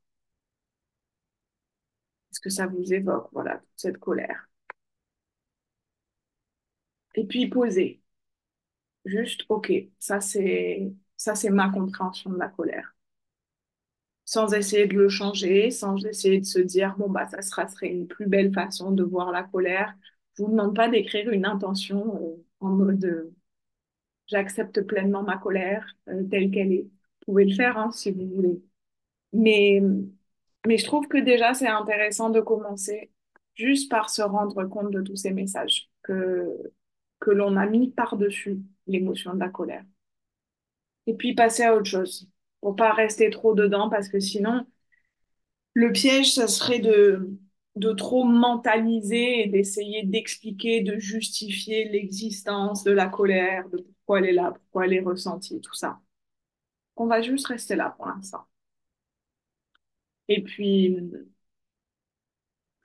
Est-ce 2.32 2.40
que 2.40 2.50
ça 2.52 2.68
vous 2.68 2.94
évoque, 2.94 3.30
voilà, 3.32 3.56
toute 3.58 3.70
cette 3.78 3.98
colère? 3.98 4.48
Et 7.16 7.26
puis 7.26 7.50
poser. 7.50 8.02
Juste, 9.06 9.46
ok, 9.50 9.72
ça 10.00 10.20
c'est 10.22 10.92
ça 11.18 11.36
c'est 11.36 11.50
ma 11.50 11.70
compréhension 11.70 12.30
de 12.32 12.38
la 12.38 12.50
colère. 12.50 12.96
Sans 14.26 14.54
essayer 14.54 14.88
de 14.88 14.96
le 14.96 15.08
changer, 15.10 15.70
sans 15.72 16.04
essayer 16.06 16.40
de 16.40 16.46
se 16.46 16.60
dire 16.60 16.96
bon 16.98 17.10
bah 17.10 17.28
ça 17.28 17.42
sera, 17.42 17.68
serait 17.68 17.90
une 17.90 18.08
plus 18.08 18.28
belle 18.28 18.52
façon 18.54 18.92
de 18.92 19.04
voir 19.04 19.32
la 19.32 19.44
colère. 19.44 19.96
Je 20.36 20.44
vous 20.44 20.50
demande 20.52 20.76
pas 20.76 20.90
d'écrire 20.90 21.30
une 21.30 21.46
intention 21.46 22.20
euh, 22.22 22.44
en 22.60 22.70
mode 22.72 23.06
euh, 23.06 23.34
j'accepte 24.28 24.82
pleinement 24.82 25.24
ma 25.24 25.38
colère 25.38 25.86
euh, 26.10 26.24
telle 26.30 26.52
qu'elle 26.52 26.74
est. 26.74 26.84
Vous 27.28 27.34
pouvez 27.34 27.46
le 27.46 27.56
faire 27.56 27.78
hein, 27.78 27.92
si 27.92 28.12
vous 28.12 28.28
voulez. 28.28 28.62
Mais 29.34 29.82
mais 30.68 30.78
je 30.78 30.86
trouve 30.86 31.08
que 31.08 31.18
déjà 31.18 31.54
c'est 31.54 31.68
intéressant 31.68 32.30
de 32.30 32.42
commencer 32.42 33.12
juste 33.56 33.90
par 33.92 34.10
se 34.10 34.22
rendre 34.22 34.66
compte 34.66 34.92
de 34.92 35.02
tous 35.02 35.16
ces 35.16 35.32
messages 35.32 35.90
que 36.04 36.50
que 37.26 37.32
l'on 37.32 37.58
a 37.58 37.66
mis 37.66 37.90
par-dessus 37.90 38.60
l'émotion 38.86 39.34
de 39.34 39.40
la 39.40 39.50
colère. 39.50 39.84
Et 41.08 41.16
puis 41.16 41.34
passer 41.34 41.64
à 41.64 41.76
autre 41.76 41.86
chose, 41.90 42.30
pour 42.62 42.76
pas 42.76 42.94
rester 42.94 43.32
trop 43.32 43.56
dedans, 43.56 43.90
parce 43.90 44.10
que 44.10 44.20
sinon, 44.20 44.66
le 45.74 45.92
piège, 45.92 46.34
ça 46.36 46.48
serait 46.48 46.80
de, 46.80 47.30
de 47.76 47.92
trop 47.94 48.24
mentaliser 48.24 49.42
et 49.42 49.48
d'essayer 49.48 50.04
d'expliquer, 50.04 50.82
de 50.82 50.98
justifier 51.00 51.90
l'existence 51.90 52.84
de 52.84 52.92
la 52.92 53.08
colère, 53.08 53.68
de 53.70 53.78
pourquoi 53.78 54.20
elle 54.20 54.26
est 54.26 54.34
là, 54.34 54.52
pourquoi 54.52 54.86
elle 54.86 54.94
est 54.94 55.02
ressentie, 55.02 55.60
tout 55.62 55.74
ça. 55.74 56.00
On 56.98 57.08
va 57.08 57.22
juste 57.22 57.48
rester 57.48 57.76
là 57.78 57.96
pour 57.98 58.08
l'instant. 58.08 58.46
Et 60.28 60.44
puis, 60.44 60.98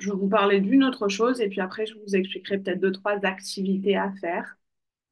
je 0.00 0.10
vais 0.10 0.16
vous 0.16 0.28
parler 0.28 0.60
d'une 0.60 0.84
autre 0.84 1.08
chose, 1.08 1.40
et 1.40 1.48
puis 1.48 1.60
après, 1.60 1.86
je 1.86 1.94
vous 1.98 2.16
expliquerai 2.16 2.58
peut-être 2.58 2.80
deux, 2.80 2.92
trois 2.92 3.24
activités 3.24 3.96
à 3.96 4.12
faire 4.20 4.56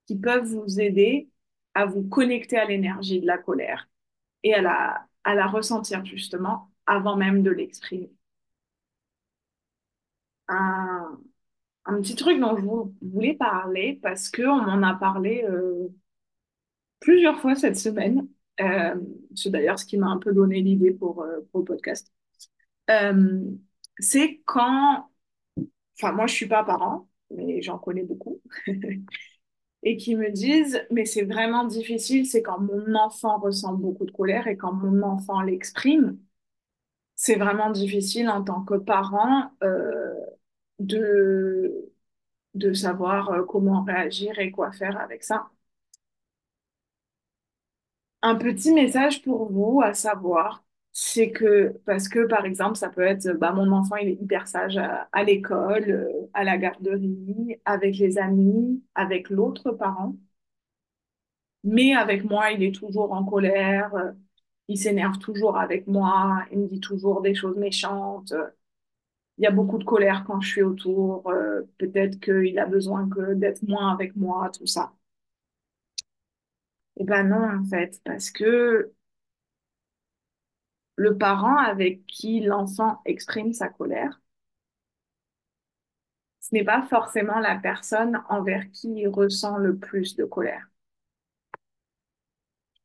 qui 0.07 0.17
peuvent 0.19 0.47
vous 0.47 0.81
aider 0.81 1.29
à 1.75 1.87
vous 1.87 2.03
connecter 2.09 2.59
à 2.59 2.65
l'énergie 2.65 3.21
de 3.21 3.27
la 3.27 3.39
colère 3.39 3.89
et 4.43 4.55
à 4.55 4.63
la, 4.63 5.07
à 5.25 5.35
la 5.35 5.47
ressentir 5.47 6.05
justement 6.05 6.71
avant 6.87 7.17
même 7.17 7.43
de 7.43 7.51
l'exprimer. 7.51 8.11
Un, 10.49 11.19
un 11.87 12.01
petit 12.01 12.17
truc 12.17 12.41
dont 12.41 12.57
je 12.57 13.07
voulais 13.07 13.35
parler 13.35 13.99
parce 14.03 14.31
qu'on 14.31 14.57
m'en 14.63 14.83
a 14.83 14.95
parlé 14.95 15.45
euh, 15.49 15.89
plusieurs 17.01 17.39
fois 17.41 17.55
cette 17.55 17.77
semaine. 17.77 18.29
Euh, 18.61 18.97
c'est 19.35 19.51
d'ailleurs 19.51 19.79
ce 19.79 19.87
qui 19.87 19.99
m'a 19.99 20.09
un 20.09 20.19
peu 20.19 20.33
donné 20.33 20.61
l'idée 20.63 20.93
pour, 20.93 21.23
euh, 21.23 21.41
pour 21.53 21.61
le 21.61 21.65
podcast. 21.65 22.13
C'est 24.01 24.41
quand, 24.47 25.09
enfin 25.99 26.13
moi 26.13 26.27
je 26.27 26.35
suis 26.35 26.49
pas 26.49 26.65
parent, 26.65 27.09
mais 27.31 27.63
j'en 27.63 27.79
connais 27.79 28.05
beaucoup, 28.05 28.43
et 29.83 29.97
qui 29.97 30.17
me 30.17 30.31
disent, 30.31 30.83
mais 30.91 31.05
c'est 31.05 31.25
vraiment 31.25 31.65
difficile, 31.65 32.27
c'est 32.27 32.43
quand 32.43 32.61
mon 32.61 32.95
enfant 32.95 33.39
ressent 33.39 33.75
beaucoup 33.75 34.05
de 34.07 34.11
colère 34.11 34.47
et 34.49 34.57
quand 34.57 34.73
mon 34.73 35.03
enfant 35.03 35.41
l'exprime, 35.43 36.19
c'est 37.17 37.37
vraiment 37.37 37.71
difficile 37.71 38.29
en 38.31 38.45
tant 38.45 38.63
que 38.65 38.75
parent 38.77 39.53
euh, 39.65 40.15
de, 40.81 41.93
de 42.55 42.75
savoir 42.75 43.31
euh, 43.33 43.45
comment 43.45 43.85
réagir 43.85 44.39
et 44.41 44.51
quoi 44.53 44.73
faire 44.73 44.99
avec 45.01 45.25
ça. 45.25 45.49
Un 48.23 48.37
petit 48.37 48.71
message 48.73 49.23
pour 49.23 49.51
vous, 49.53 49.81
à 49.83 49.93
savoir, 49.95 50.63
c'est 51.01 51.31
que, 51.31 51.79
parce 51.87 52.09
que 52.09 52.27
par 52.27 52.45
exemple, 52.45 52.77
ça 52.77 52.89
peut 52.91 53.03
être, 53.03 53.33
bah, 53.39 53.53
mon 53.53 53.71
enfant, 53.73 53.97
il 53.97 54.09
est 54.09 54.15
hyper 54.21 54.49
sage 54.49 54.77
à, 54.79 55.25
l'école, 55.25 55.89
euh, 55.91 56.29
à 56.35 56.43
la 56.45 56.59
garderie, 56.59 57.57
avec 57.65 57.97
les 57.99 58.19
amis, 58.19 58.83
avec 58.97 59.31
l'autre 59.31 59.71
parent, 59.73 60.17
mais 61.65 61.95
avec 61.95 62.25
moi, 62.25 62.51
il 62.53 62.63
est 62.63 62.75
toujours 62.75 63.13
en 63.13 63.25
colère, 63.25 63.95
euh, 63.95 64.13
il 64.69 64.79
s'énerve 64.79 65.19
toujours 65.19 65.57
avec 65.59 65.87
moi, 65.87 66.45
il 66.53 66.61
me 66.61 66.69
dit 66.69 66.81
toujours 66.81 67.23
des 67.23 67.35
choses 67.35 67.57
méchantes. 67.57 68.33
Il 69.39 69.45
y 69.45 69.47
a 69.47 69.51
beaucoup 69.51 69.79
de 69.79 69.85
colère 69.85 70.23
quand 70.27 70.41
je 70.43 70.49
suis 70.51 70.63
autour, 70.63 71.27
euh, 71.31 71.63
peut-être 71.79 72.21
qu'il 72.21 72.59
a 72.59 72.67
besoin 72.67 73.09
que 73.09 73.33
d'être 73.33 73.63
moins 73.63 73.91
avec 73.91 74.15
moi, 74.17 74.51
tout 74.51 74.67
ça. 74.67 74.93
Eh 76.97 77.05
ben 77.05 77.25
non, 77.29 77.49
en 77.61 77.65
fait, 77.65 78.01
parce 78.05 78.31
que 78.31 78.93
le 80.99 81.17
parent 81.19 81.57
avec 81.57 82.07
qui 82.07 82.41
l'enfant 82.43 83.01
exprime 83.07 83.55
sa 83.55 83.71
colère, 83.71 84.21
ce 86.41 86.53
n'est 86.53 86.65
pas 86.65 86.83
forcément 86.83 87.39
la 87.39 87.55
personne 87.55 88.21
envers 88.29 88.69
qui 88.73 88.89
il 89.03 89.07
ressent 89.07 89.57
le 89.57 89.79
plus 89.79 90.17
de 90.17 90.25
colère. 90.25 90.67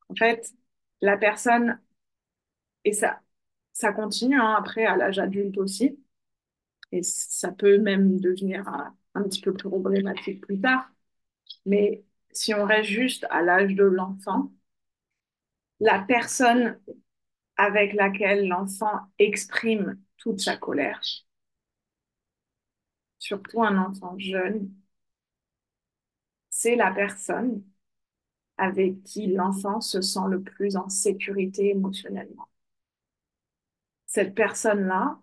En 0.09 0.15
fait, 0.15 0.53
la 1.01 1.17
personne, 1.17 1.77
et 2.85 2.93
ça, 2.93 3.21
ça 3.73 3.91
continue 3.93 4.39
hein, 4.39 4.55
après 4.57 4.85
à 4.85 4.95
l'âge 4.97 5.19
adulte 5.19 5.57
aussi, 5.57 5.99
et 6.91 7.03
ça 7.03 7.51
peut 7.51 7.77
même 7.79 8.19
devenir 8.21 8.67
un, 8.69 8.95
un 9.15 9.23
petit 9.23 9.41
peu 9.41 9.53
plus 9.53 9.69
problématique 9.69 10.41
plus 10.41 10.59
tard, 10.61 10.89
mais 11.65 12.05
si 12.33 12.53
on 12.55 12.65
reste 12.65 12.89
juste 12.89 13.27
à 13.31 13.41
l'âge 13.43 13.75
de 13.75 13.83
l'enfant, 13.85 14.51
la 15.79 15.99
personne 15.99 16.79
avec 17.57 17.93
laquelle 17.93 18.47
l'enfant 18.47 19.01
exprime 19.19 19.99
toute 20.17 20.41
sa 20.41 20.57
colère, 20.57 21.01
surtout 23.17 23.63
un 23.63 23.75
enfant 23.79 24.13
jeune, 24.19 24.69
c'est 26.49 26.75
la 26.77 26.91
personne 26.91 27.63
avec 28.57 29.03
qui 29.03 29.27
l'enfant 29.27 29.81
se 29.81 30.01
sent 30.01 30.27
le 30.29 30.41
plus 30.43 30.77
en 30.77 30.89
sécurité 30.89 31.69
émotionnellement. 31.69 32.47
Cette 34.05 34.33
personne-là, 34.33 35.19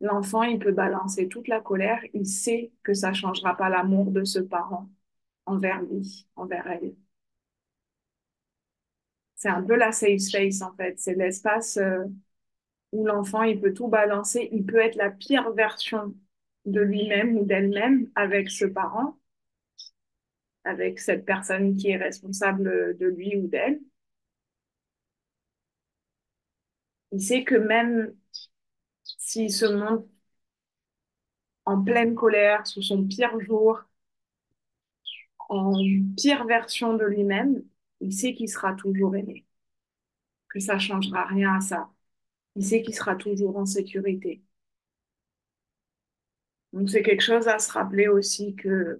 l'enfant, 0.00 0.42
il 0.44 0.58
peut 0.60 0.72
balancer 0.72 1.28
toute 1.28 1.48
la 1.48 1.60
colère, 1.60 2.00
il 2.14 2.26
sait 2.26 2.72
que 2.84 2.94
ça 2.94 3.10
ne 3.10 3.14
changera 3.16 3.56
pas 3.56 3.68
l'amour 3.70 4.12
de 4.12 4.24
ce 4.24 4.40
parent 4.40 4.90
envers 5.46 5.82
lui, 5.82 6.26
envers 6.36 6.66
elle. 6.68 6.94
C'est 9.44 9.50
un 9.50 9.62
peu 9.62 9.76
la 9.76 9.92
safe 9.92 10.18
space, 10.20 10.62
en 10.62 10.74
fait. 10.74 10.98
C'est 10.98 11.14
l'espace 11.14 11.76
euh, 11.76 12.04
où 12.92 13.06
l'enfant, 13.06 13.42
il 13.44 13.60
peut 13.60 13.74
tout 13.74 13.88
balancer. 13.88 14.48
Il 14.52 14.66
peut 14.66 14.78
être 14.80 14.96
la 14.96 15.10
pire 15.10 15.52
version 15.52 16.14
de 16.66 16.80
lui-même 16.82 17.36
ou 17.38 17.44
d'elle-même 17.46 18.08
avec 18.16 18.50
ce 18.50 18.66
parent, 18.66 19.18
avec 20.64 20.98
cette 21.00 21.24
personne 21.24 21.74
qui 21.76 21.88
est 21.90 21.96
responsable 21.96 22.96
de 22.98 23.06
lui 23.06 23.34
ou 23.38 23.46
d'elle. 23.48 23.80
Il 27.12 27.22
sait 27.22 27.44
que 27.44 27.54
même 27.54 28.14
s'il 29.18 29.52
se 29.52 29.66
montre 29.66 30.06
en 31.66 31.82
pleine 31.84 32.14
colère, 32.14 32.66
sous 32.66 32.80
son 32.80 33.04
pire 33.06 33.38
jour, 33.40 33.82
en 35.48 35.72
pire 36.16 36.44
version 36.46 36.94
de 36.94 37.04
lui-même, 37.04 37.62
il 38.04 38.12
sait 38.14 38.34
qu'il 38.34 38.48
sera 38.48 38.74
toujours 38.74 39.16
aimé, 39.16 39.44
que 40.48 40.58
ça 40.60 40.78
changera 40.78 41.26
rien 41.26 41.56
à 41.56 41.60
ça. 41.60 41.90
Il 42.56 42.64
sait 42.66 42.82
qu'il 42.82 42.94
sera 42.94 43.16
toujours 43.16 43.56
en 43.58 43.66
sécurité. 43.66 44.42
Donc 46.74 46.90
c'est 46.90 47.02
quelque 47.02 47.22
chose 47.22 47.48
à 47.48 47.58
se 47.58 47.72
rappeler 47.72 48.08
aussi 48.08 48.54
que 48.54 48.98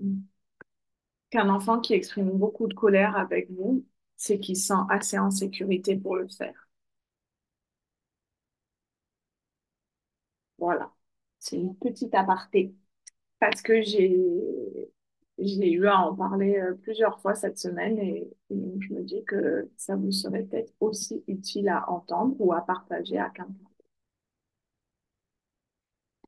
qu'un 1.30 1.50
enfant 1.50 1.80
qui 1.80 1.92
exprime 1.94 2.30
beaucoup 2.30 2.66
de 2.66 2.72
colère 2.74 3.14
avec 3.16 3.50
vous, 3.50 3.84
c'est 4.16 4.38
qu'il 4.40 4.56
se 4.56 4.68
sent 4.68 4.82
assez 4.88 5.18
en 5.18 5.30
sécurité 5.30 5.96
pour 5.96 6.16
le 6.16 6.28
faire. 6.28 6.68
Voilà, 10.58 10.92
c'est 11.38 11.56
une 11.56 11.76
petite 11.76 12.14
aparté 12.14 12.74
parce 13.40 13.62
que 13.62 13.82
j'ai 13.82 14.16
j'ai 15.38 15.72
eu 15.72 15.86
à 15.86 15.98
en 15.98 16.14
parler 16.14 16.56
euh, 16.58 16.74
plusieurs 16.74 17.20
fois 17.20 17.34
cette 17.34 17.58
semaine 17.58 17.98
et, 17.98 18.30
je 18.50 18.94
me 18.94 19.02
dis 19.02 19.24
que 19.24 19.68
ça 19.76 19.96
vous 19.96 20.12
serait 20.12 20.42
peut-être 20.44 20.72
aussi 20.80 21.24
utile 21.26 21.68
à 21.68 21.90
entendre 21.90 22.36
ou 22.38 22.52
à 22.52 22.60
partager 22.64 23.18
à 23.18 23.30
quelqu'un. 23.30 23.52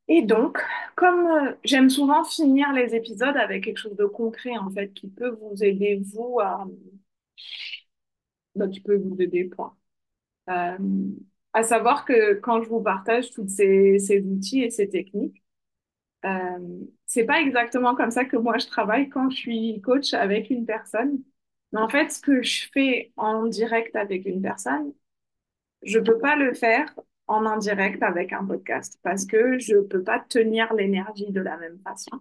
Et 0.09 0.23
donc, 0.23 0.59
comme 0.97 1.27
euh, 1.27 1.53
j'aime 1.65 1.91
souvent 1.91 2.25
finir 2.25 2.73
les 2.73 2.95
épisodes 2.95 3.37
avec 3.37 3.65
quelque 3.65 3.79
chose 3.79 3.97
de 3.97 4.07
concret 4.07 4.57
en 4.57 4.71
fait 4.71 4.93
qui 4.95 5.09
peut 5.09 5.31
vous 5.31 5.63
aider 5.65 6.01
vous 6.15 6.39
à 6.41 6.67
bah, 8.55 8.69
qui 8.69 8.81
peut 8.81 8.97
vous 8.97 9.17
aider 9.21 9.45
point. 9.45 9.77
Euh, 10.51 10.79
à 11.53 11.63
savoir 11.63 12.05
que 12.05 12.35
quand 12.35 12.63
je 12.63 12.69
vous 12.69 12.83
partage 12.83 13.31
toutes 13.31 13.51
ces, 13.51 13.99
ces 13.99 14.21
outils 14.23 14.63
et 14.63 14.71
ces 14.71 14.89
techniques, 14.89 15.43
euh, 16.27 16.59
c'est 17.07 17.25
pas 17.25 17.41
exactement 17.41 17.95
comme 17.95 18.11
ça 18.11 18.25
que 18.25 18.37
moi 18.37 18.59
je 18.59 18.67
travaille 18.67 19.09
quand 19.09 19.31
je 19.31 19.37
suis 19.37 19.81
coach 19.83 20.15
avec 20.15 20.51
une 20.51 20.67
personne. 20.67 21.23
Mais 21.73 21.81
en 21.81 21.89
fait, 21.89 22.11
ce 22.11 22.21
que 22.21 22.43
je 22.43 22.69
fais 22.73 23.13
en 23.17 23.47
direct 23.47 23.97
avec 23.97 24.27
une 24.27 24.43
personne, 24.43 24.93
je 25.83 25.99
peux 25.99 26.19
pas 26.19 26.37
le 26.37 26.55
faire 26.55 26.93
en 27.27 27.47
indirect 27.47 28.03
avec 28.03 28.33
un 28.33 28.45
podcast 28.45 28.99
parce 29.03 29.27
que 29.27 29.59
je 29.59 29.79
peux 29.79 30.03
pas 30.03 30.21
tenir 30.21 30.73
l'énergie 30.75 31.33
de 31.33 31.41
la 31.41 31.57
même 31.57 31.79
façon 31.85 32.21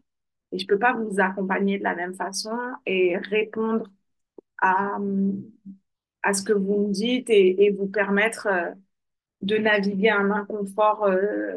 et 0.52 0.60
je 0.60 0.68
peux 0.68 0.80
pas 0.80 0.94
vous 0.94 1.20
accompagner 1.20 1.78
de 1.80 1.84
la 1.84 1.96
même 1.96 2.16
façon 2.16 2.58
et 2.86 3.18
répondre 3.18 3.88
à, 4.62 4.98
à 6.24 6.34
ce 6.34 6.44
que 6.44 6.54
vous 6.54 6.88
me 6.88 6.92
dites 6.94 7.30
et, 7.30 7.72
vous 7.72 7.88
permettre 7.88 8.48
euh, 8.48 8.72
de 9.42 9.58
naviguer 9.58 10.10
un 10.10 10.32
inconfort 10.32 11.06
euh, 11.06 11.56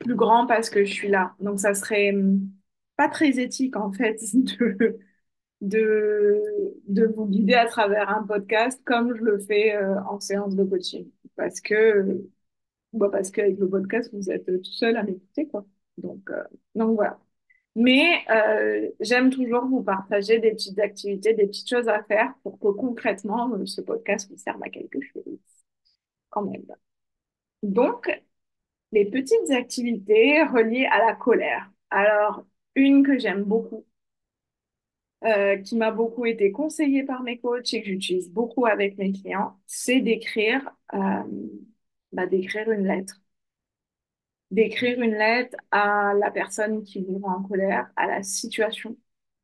plus 0.00 0.16
grand 0.16 0.46
parce 0.46 0.70
que 0.70 0.84
je 0.84 0.92
suis 0.92 1.08
là. 1.08 1.34
Donc, 1.40 1.60
ça 1.60 1.74
serait 1.74 2.12
hum, 2.12 2.50
pas 2.96 3.08
très 3.08 3.38
éthique, 3.40 3.76
en 3.76 3.92
fait, 3.92 4.18
de, 5.60 6.40
de, 6.88 7.06
vous 7.06 7.26
guider 7.26 7.54
à 7.54 7.66
travers 7.66 8.10
un 8.10 8.24
podcast 8.24 8.80
comme 8.84 9.16
je 9.16 9.22
le 9.22 9.38
fais 9.38 9.76
euh, 9.76 10.00
en 10.04 10.20
séance 10.20 10.56
de 10.56 10.64
coaching. 10.64 11.10
Parce 11.36 11.60
que, 11.60 12.20
bah, 12.92 13.08
parce 13.12 13.30
qu'avec 13.30 13.58
le 13.58 13.68
podcast, 13.68 14.10
vous 14.12 14.30
êtes 14.30 14.46
tout 14.46 14.64
seul 14.64 14.96
à 14.96 15.02
m'écouter, 15.04 15.46
quoi. 15.48 15.64
Donc, 15.98 16.30
euh, 16.30 16.44
donc 16.74 16.96
voilà. 16.96 17.18
Mais 17.76 18.24
euh, 18.30 18.90
j'aime 19.00 19.30
toujours 19.30 19.64
vous 19.66 19.82
partager 19.82 20.38
des 20.40 20.52
petites 20.52 20.78
activités, 20.80 21.34
des 21.34 21.46
petites 21.46 21.68
choses 21.68 21.88
à 21.88 22.02
faire 22.02 22.34
pour 22.42 22.58
que 22.58 22.68
concrètement, 22.68 23.52
euh, 23.54 23.64
ce 23.66 23.80
podcast 23.80 24.28
vous 24.30 24.36
serve 24.36 24.62
à 24.62 24.68
quelque 24.70 25.00
chose, 25.00 25.38
quand 26.30 26.42
même. 26.42 26.66
Donc, 27.62 28.10
les 28.92 29.04
petites 29.06 29.50
activités 29.50 30.42
reliées 30.44 30.86
à 30.90 30.98
la 30.98 31.14
colère. 31.14 31.70
Alors, 31.90 32.44
une 32.74 33.04
que 33.04 33.18
j'aime 33.18 33.44
beaucoup, 33.44 33.84
euh, 35.24 35.58
qui 35.58 35.76
m'a 35.76 35.90
beaucoup 35.90 36.24
été 36.26 36.50
conseillée 36.50 37.02
par 37.04 37.22
mes 37.22 37.38
coachs 37.38 37.74
et 37.74 37.82
que 37.82 37.88
j'utilise 37.88 38.30
beaucoup 38.30 38.64
avec 38.66 38.96
mes 38.98 39.12
clients, 39.12 39.58
c'est 39.66 40.00
d'écrire 40.00 40.70
euh, 40.94 40.98
bah, 42.12 42.26
d'écrire 42.26 42.70
une 42.70 42.86
lettre. 42.86 43.20
D'écrire 44.50 45.00
une 45.00 45.14
lettre 45.14 45.56
à 45.70 46.12
la 46.14 46.30
personne 46.30 46.82
qui 46.84 47.02
vous 47.04 47.18
rend 47.18 47.36
en 47.38 47.42
colère, 47.44 47.90
à 47.96 48.06
la 48.06 48.22
situation 48.22 48.96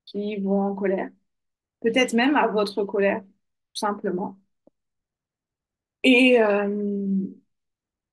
qui 0.07 0.37
vous 0.37 0.51
rend 0.51 0.71
en 0.71 0.75
colère, 0.77 1.11
peut-être 1.83 2.15
même 2.15 2.37
à 2.37 2.49
votre 2.49 2.85
colère, 2.85 3.23
tout 3.23 3.29
simplement. 3.77 4.39
Et, 6.03 6.41
euh, 6.41 7.27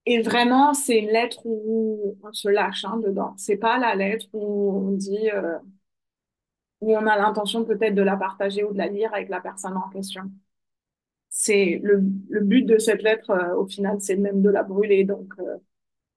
Et 0.06 0.22
vraiment, 0.22 0.74
c'est 0.74 1.00
une 1.00 1.10
lettre 1.10 1.40
où 1.46 2.18
on 2.24 2.34
se 2.34 2.50
lâche 2.50 2.84
hein, 2.86 2.98
dedans. 2.98 3.34
C'est 3.38 3.58
pas 3.58 3.78
la 3.78 3.96
lettre 3.96 4.26
où 4.34 4.72
on 4.90 4.92
dit, 4.92 5.30
euh, 5.34 5.58
où 6.82 6.96
on 6.96 7.08
a 7.08 7.18
l'intention 7.18 7.66
peut-être 7.66 7.96
de 7.96 8.02
la 8.04 8.16
partager 8.18 8.64
ou 8.64 8.74
de 8.74 8.78
la 8.78 8.86
lire 8.88 9.12
avec 9.14 9.30
la 9.30 9.42
personne 9.42 9.76
en 9.78 9.90
question. 9.90 10.30
C'est 11.30 11.80
le, 11.84 12.04
le 12.30 12.42
but 12.42 12.64
de 12.64 12.78
cette 12.78 13.02
lettre, 13.02 13.32
euh, 13.32 13.56
au 13.56 13.66
final, 13.68 14.00
c'est 14.02 14.16
même 14.18 14.42
de 14.42 14.50
la 14.50 14.64
brûler. 14.64 15.04
Donc, 15.04 15.34
euh, 15.40 15.58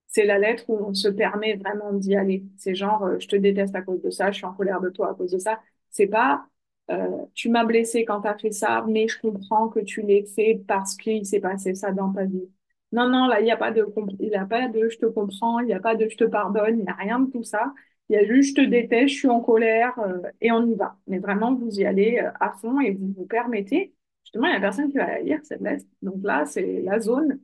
c'est 0.07 0.25
la 0.25 0.39
lettre 0.39 0.65
où 0.69 0.77
on 0.87 0.93
se 0.93 1.09
permet 1.09 1.55
vraiment 1.57 1.93
d'y 1.93 2.15
aller. 2.15 2.45
C'est 2.57 2.75
genre, 2.75 3.03
euh, 3.05 3.19
je 3.19 3.27
te 3.27 3.35
déteste 3.37 3.75
à 3.75 3.81
cause 3.83 4.01
de 4.03 4.09
ça, 4.11 4.31
je 4.31 4.37
suis 4.37 4.45
en 4.45 4.53
colère 4.53 4.81
de 4.81 4.89
toi 4.89 5.11
à 5.11 5.15
cause 5.15 5.31
de 5.31 5.39
ça. 5.39 5.59
C'est 5.91 6.07
pas, 6.07 6.45
euh, 6.91 7.09
tu 7.35 7.49
m'as 7.49 7.65
blessé 7.65 8.05
quand 8.05 8.21
tu 8.23 8.27
as 8.29 8.37
fait 8.37 8.51
ça, 8.51 8.85
mais 8.89 9.07
je 9.07 9.19
comprends 9.21 9.69
que 9.69 9.79
tu 9.81 10.01
l'aies 10.03 10.25
fait 10.25 10.63
parce 10.67 10.95
qu'il 10.97 11.25
s'est 11.25 11.41
passé 11.41 11.75
ça 11.75 11.91
dans 11.93 12.13
ta 12.13 12.25
vie. 12.25 12.49
Non, 12.93 13.09
non, 13.09 13.27
là, 13.27 13.41
il 13.41 13.43
n'y 13.43 13.51
a 13.51 13.57
pas 13.57 13.71
de, 13.71 13.85
il 14.19 14.29
y 14.29 14.35
a 14.35 14.45
pas 14.45 14.69
de 14.69 14.87
je 14.89 14.97
te 14.97 15.05
comprends, 15.05 15.59
il 15.59 15.65
n'y 15.67 15.73
a 15.73 15.79
pas 15.79 15.95
de 15.95 16.07
je 16.07 16.15
te 16.17 16.23
pardonne, 16.23 16.79
il 16.79 16.83
n'y 16.83 16.89
a 16.89 16.93
rien 16.93 17.19
de 17.19 17.29
tout 17.31 17.43
ça. 17.43 17.73
Il 18.09 18.13
y 18.15 18.17
a 18.17 18.25
juste 18.25 18.57
je 18.57 18.63
te 18.63 18.67
déteste, 18.69 19.09
je 19.13 19.19
suis 19.19 19.27
en 19.27 19.41
colère 19.41 19.97
euh, 19.99 20.21
et 20.39 20.51
on 20.53 20.65
y 20.65 20.73
va. 20.75 20.97
Mais 21.07 21.19
vraiment, 21.19 21.53
vous 21.53 21.69
y 21.79 21.85
allez 21.85 22.19
euh, 22.23 22.31
à 22.39 22.53
fond 22.53 22.79
et 22.79 22.91
vous 22.91 23.13
vous 23.17 23.25
permettez. 23.25 23.93
Justement, 24.23 24.47
il 24.47 24.51
n'y 24.51 24.57
a 24.57 24.59
personne 24.61 24.89
qui 24.89 24.97
va 24.97 25.07
la 25.07 25.19
lire, 25.21 25.39
cette 25.43 25.61
lettre. 25.61 25.85
Donc 26.01 26.23
là, 26.23 26.45
c'est 26.45 26.81
la 26.81 26.99
zone 27.01 27.39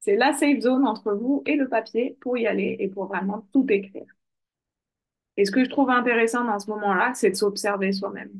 C'est 0.00 0.16
la 0.16 0.32
safe 0.34 0.60
zone 0.60 0.86
entre 0.86 1.12
vous 1.14 1.42
et 1.46 1.56
le 1.56 1.68
papier 1.68 2.16
pour 2.20 2.38
y 2.38 2.46
aller 2.46 2.76
et 2.80 2.88
pour 2.88 3.06
vraiment 3.06 3.46
tout 3.52 3.66
écrire. 3.70 4.06
Et 5.36 5.44
ce 5.44 5.50
que 5.50 5.64
je 5.64 5.68
trouve 5.70 5.90
intéressant 5.90 6.44
dans 6.44 6.58
ce 6.58 6.70
moment-là, 6.70 7.12
c'est 7.14 7.30
de 7.30 7.34
s'observer 7.36 7.92
soi-même. 7.92 8.30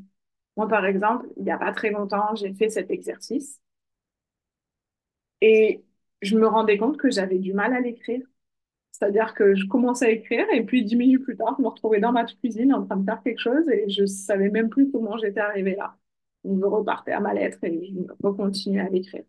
Moi, 0.57 0.67
par 0.67 0.85
exemple, 0.85 1.27
il 1.37 1.43
n'y 1.43 1.51
a 1.51 1.57
pas 1.57 1.71
très 1.73 1.91
longtemps, 1.91 2.35
j'ai 2.35 2.53
fait 2.53 2.69
cet 2.69 2.91
exercice 2.91 3.59
et 5.41 5.83
je 6.23 6.37
me 6.37 6.47
rendais 6.47 6.77
compte 6.77 6.97
que 6.97 7.11
j'avais 7.11 7.39
du 7.39 7.53
mal 7.53 7.73
à 7.73 7.79
l'écrire. 7.81 8.21
C'est-à-dire 8.91 9.33
que 9.35 9.55
je 9.55 9.65
commençais 9.67 10.05
à 10.07 10.11
écrire 10.11 10.47
et 10.53 10.63
puis 10.65 10.85
dix 10.85 10.95
minutes 10.95 11.23
plus 11.23 11.37
tard, 11.37 11.55
je 11.57 11.63
me 11.63 11.67
retrouvais 11.69 11.99
dans 11.99 12.11
ma 12.13 12.25
cuisine 12.25 12.73
en 12.73 12.85
train 12.85 12.97
de 12.97 13.05
faire 13.05 13.21
quelque 13.23 13.39
chose 13.39 13.67
et 13.69 13.89
je 13.89 14.05
savais 14.05 14.49
même 14.49 14.69
plus 14.69 14.91
comment 14.91 15.17
j'étais 15.17 15.41
arrivée 15.41 15.75
là. 15.75 15.97
Donc, 16.43 16.59
je 16.61 16.65
repartais 16.65 17.11
à 17.13 17.19
ma 17.21 17.33
lettre 17.33 17.59
et 17.63 17.85
je 17.93 17.99
recontinuais 18.27 18.81
à 18.81 18.89
l'écrire. 18.89 19.23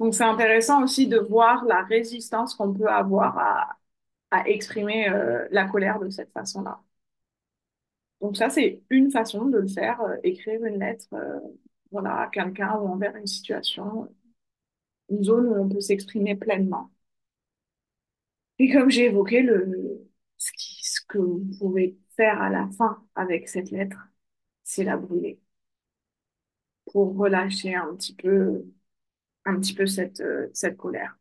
Donc, 0.00 0.14
c'est 0.14 0.24
intéressant 0.24 0.82
aussi 0.84 1.06
de 1.08 1.18
voir 1.18 1.64
la 1.64 1.82
résistance 1.82 2.54
qu'on 2.54 2.72
peut 2.72 2.86
avoir 2.88 3.36
à, 3.38 3.78
à 4.30 4.48
exprimer 4.48 5.08
euh, 5.10 5.48
la 5.52 5.66
colère 5.68 6.00
de 6.00 6.10
cette 6.10 6.32
façon-là. 6.32 6.80
Donc 8.20 8.36
ça, 8.36 8.50
c'est 8.50 8.82
une 8.90 9.10
façon 9.10 9.46
de 9.46 9.58
le 9.58 9.68
faire, 9.68 10.00
euh, 10.02 10.16
écrire 10.24 10.64
une 10.64 10.78
lettre 10.80 11.06
euh, 11.12 11.38
voilà, 11.92 12.22
à 12.22 12.26
quelqu'un 12.28 12.76
ou 12.78 12.88
envers 12.88 13.14
une 13.16 13.26
situation, 13.26 14.08
une 15.10 15.22
zone 15.24 15.46
où 15.48 15.54
on 15.56 15.68
peut 15.68 15.80
s'exprimer 15.80 16.36
pleinement. 16.36 16.90
Et 18.58 18.70
comme 18.72 18.90
j'ai 18.90 19.06
évoqué, 19.06 19.42
le, 19.42 20.08
ce, 20.36 20.52
qui, 20.52 20.80
ce 20.84 21.00
que 21.08 21.18
vous 21.18 21.44
pouvez 21.58 21.98
faire 22.16 22.40
à 22.42 22.50
la 22.50 22.68
fin 22.76 23.04
avec 23.14 23.48
cette 23.48 23.70
lettre, 23.70 23.98
c'est 24.64 24.84
la 24.84 24.96
brûler 24.96 25.40
pour 26.92 27.16
relâcher 27.16 27.74
un 27.74 27.94
petit 27.94 28.14
peu, 28.14 28.64
un 29.46 29.60
petit 29.60 29.74
peu 29.74 29.86
cette, 29.86 30.22
cette 30.54 30.76
colère. 30.78 31.18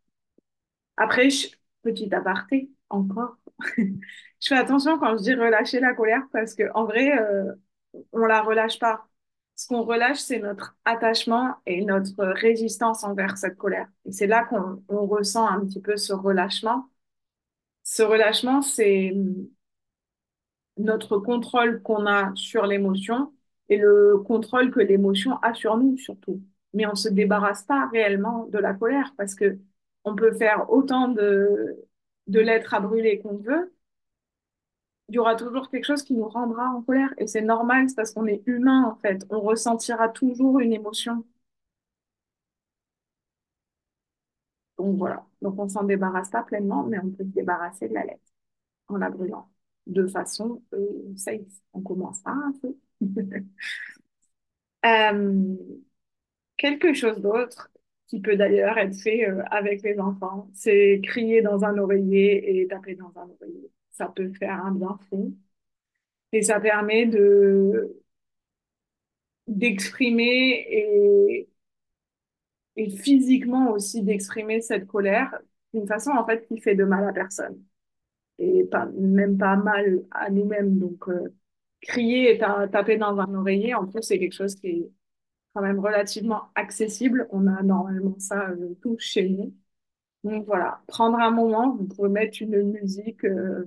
Après, 0.97 1.29
je, 1.29 1.47
petit 1.83 2.13
aparté, 2.13 2.71
encore, 2.89 3.37
je 3.77 4.47
fais 4.47 4.55
attention 4.55 4.97
quand 4.99 5.17
je 5.17 5.23
dis 5.23 5.33
relâcher 5.35 5.79
la 5.79 5.93
colère 5.93 6.23
parce 6.31 6.53
que 6.55 6.63
en 6.73 6.85
vrai, 6.85 7.17
euh, 7.19 7.53
on 8.13 8.19
la 8.25 8.41
relâche 8.41 8.79
pas. 8.79 9.07
Ce 9.57 9.67
qu'on 9.67 9.83
relâche, 9.83 10.19
c'est 10.19 10.39
notre 10.39 10.77
attachement 10.85 11.55
et 11.65 11.83
notre 11.83 12.23
résistance 12.25 13.03
envers 13.03 13.37
cette 13.37 13.57
colère. 13.57 13.87
Et 14.05 14.13
c'est 14.13 14.27
là 14.27 14.45
qu'on 14.45 14.83
on 14.87 15.07
ressent 15.07 15.47
un 15.47 15.65
petit 15.65 15.81
peu 15.81 15.97
ce 15.97 16.13
relâchement. 16.13 16.89
Ce 17.83 18.03
relâchement, 18.03 18.61
c'est 18.61 19.13
notre 20.77 21.17
contrôle 21.17 21.81
qu'on 21.81 22.05
a 22.05 22.31
sur 22.35 22.65
l'émotion 22.67 23.33
et 23.69 23.77
le 23.77 24.17
contrôle 24.25 24.71
que 24.71 24.79
l'émotion 24.79 25.37
a 25.41 25.53
sur 25.53 25.77
nous 25.77 25.97
surtout. 25.97 26.41
Mais 26.73 26.85
on 26.87 26.95
se 26.95 27.09
débarrasse 27.09 27.63
pas 27.63 27.87
réellement 27.91 28.45
de 28.47 28.59
la 28.59 28.73
colère 28.73 29.13
parce 29.17 29.35
que 29.35 29.57
on 30.03 30.15
peut 30.15 30.33
faire 30.33 30.69
autant 30.71 31.09
de 31.09 32.39
lettres 32.39 32.73
à 32.73 32.79
brûler 32.79 33.19
qu'on 33.21 33.37
veut, 33.37 33.73
il 35.09 35.15
y 35.15 35.19
aura 35.19 35.35
toujours 35.35 35.69
quelque 35.69 35.85
chose 35.85 36.03
qui 36.03 36.13
nous 36.15 36.27
rendra 36.29 36.69
en 36.69 36.81
colère. 36.81 37.13
Et 37.17 37.27
c'est 37.27 37.41
normal, 37.41 37.89
c'est 37.89 37.95
parce 37.95 38.11
qu'on 38.13 38.25
est 38.27 38.41
humain, 38.45 38.83
en 38.85 38.95
fait. 39.01 39.25
On 39.29 39.41
ressentira 39.41 40.09
toujours 40.09 40.59
une 40.59 40.73
émotion. 40.73 41.23
Donc 44.77 44.97
voilà. 44.97 45.25
Donc 45.41 45.57
on 45.59 45.67
s'en 45.69 45.83
débarrasse 45.83 46.29
pas 46.29 46.43
pleinement, 46.43 46.83
mais 46.83 46.99
on 46.99 47.09
peut 47.11 47.23
se 47.23 47.29
débarrasser 47.29 47.87
de 47.89 47.93
la 47.93 48.05
lettre 48.05 48.21
en 48.89 48.97
la 48.97 49.09
brûlant 49.09 49.49
de 49.87 50.07
façon 50.07 50.63
euh, 50.73 51.13
safe. 51.17 51.41
On 51.73 51.81
commencera 51.81 52.31
un 52.33 52.53
peu. 52.61 52.75
Euh, 54.85 55.55
quelque 56.57 56.93
chose 56.93 57.19
d'autre 57.21 57.69
qui 58.07 58.21
peut 58.21 58.35
d'ailleurs 58.37 58.77
être 58.77 58.95
fait 58.95 59.27
euh, 59.29 59.43
avec 59.51 59.81
les 59.83 59.99
enfants, 59.99 60.49
c'est 60.53 61.01
crier 61.03 61.41
dans 61.41 61.63
un 61.65 61.77
oreiller 61.77 62.61
et 62.61 62.67
taper 62.67 62.95
dans 62.95 63.11
un 63.17 63.29
oreiller. 63.29 63.71
Ça 63.97 64.07
peut 64.15 64.31
faire 64.33 64.63
un 64.65 64.71
bien 64.71 64.97
fou. 65.09 65.35
Et 66.31 66.41
ça 66.43 66.59
permet 66.61 67.05
de 67.05 68.01
d'exprimer 69.47 70.65
et, 70.69 71.49
et 72.75 72.89
physiquement 72.89 73.71
aussi 73.71 74.03
d'exprimer 74.03 74.61
cette 74.61 74.87
colère 74.87 75.33
d'une 75.73 75.87
façon 75.87 76.11
en 76.11 76.25
fait 76.25 76.47
qui 76.47 76.59
fait 76.61 76.75
de 76.75 76.83
mal 76.83 77.07
à 77.07 77.13
personne 77.13 77.61
et 78.39 78.65
pas 78.65 78.87
même 78.87 79.37
pas 79.37 79.55
mal 79.57 80.03
à 80.11 80.29
nous-mêmes. 80.31 80.79
Donc 80.79 81.09
euh, 81.09 81.33
crier 81.81 82.31
et 82.35 82.39
taper 82.39 82.97
dans 82.97 83.19
un 83.19 83.35
oreiller, 83.35 83.75
en 83.75 83.87
plus 83.87 84.01
c'est 84.03 84.19
quelque 84.19 84.33
chose 84.35 84.55
qui 84.55 84.67
est 84.69 84.91
quand 85.55 85.61
même 85.63 85.79
relativement 85.79 86.43
accessible. 86.55 87.27
On 87.31 87.47
a 87.47 87.63
normalement 87.63 88.15
ça 88.19 88.49
euh, 88.51 88.75
tout 88.81 88.97
chez 88.99 89.29
nous. 89.29 89.53
Donc 90.23 90.45
voilà, 90.47 90.81
prendre 90.87 91.19
un 91.19 91.31
moment, 91.31 91.75
vous 91.75 91.85
pouvez 91.87 92.09
mettre 92.09 92.41
une 92.41 92.63
musique 92.71 93.25
euh, 93.25 93.65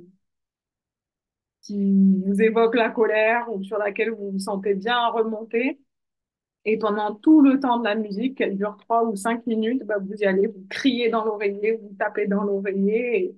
qui 1.62 2.22
vous 2.26 2.40
évoque 2.42 2.74
la 2.74 2.90
colère 2.90 3.52
ou 3.52 3.62
sur 3.64 3.78
laquelle 3.78 4.10
vous 4.10 4.32
vous 4.32 4.38
sentez 4.38 4.74
bien 4.74 5.08
remonter. 5.08 5.80
Et 6.64 6.78
pendant 6.78 7.14
tout 7.14 7.40
le 7.42 7.58
temps 7.60 7.78
de 7.78 7.84
la 7.84 7.94
musique, 7.94 8.38
qu'elle 8.38 8.56
dure 8.56 8.76
trois 8.78 9.04
ou 9.04 9.16
cinq 9.16 9.46
minutes, 9.46 9.84
bah, 9.84 9.98
vous 9.98 10.14
y 10.14 10.24
allez, 10.26 10.46
vous 10.46 10.66
criez 10.68 11.08
dans 11.10 11.24
l'oreiller, 11.24 11.72
vous 11.76 11.94
tapez 11.98 12.26
dans 12.26 12.42
l'oreiller 12.44 13.36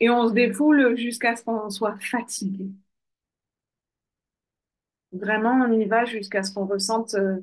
et, 0.00 0.10
on 0.10 0.28
se 0.28 0.32
défoule 0.34 0.96
jusqu'à 0.96 1.36
ce 1.36 1.44
qu'on 1.44 1.70
soit 1.70 1.98
fatigué. 2.00 2.70
Vraiment, 5.12 5.52
on 5.66 5.72
y 5.72 5.84
va 5.86 6.04
jusqu'à 6.04 6.42
ce 6.42 6.52
qu'on 6.52 6.66
ressente 6.66 7.14
euh, 7.14 7.40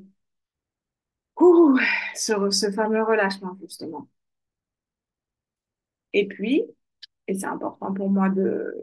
ouh, 1.40 1.78
ce 2.14 2.70
fameux 2.70 3.02
relâchement, 3.02 3.56
justement. 3.60 4.08
Et 6.12 6.26
puis, 6.28 6.64
et 7.28 7.34
c'est 7.34 7.46
important 7.46 7.92
pour 7.94 8.10
moi 8.10 8.28
de, 8.30 8.74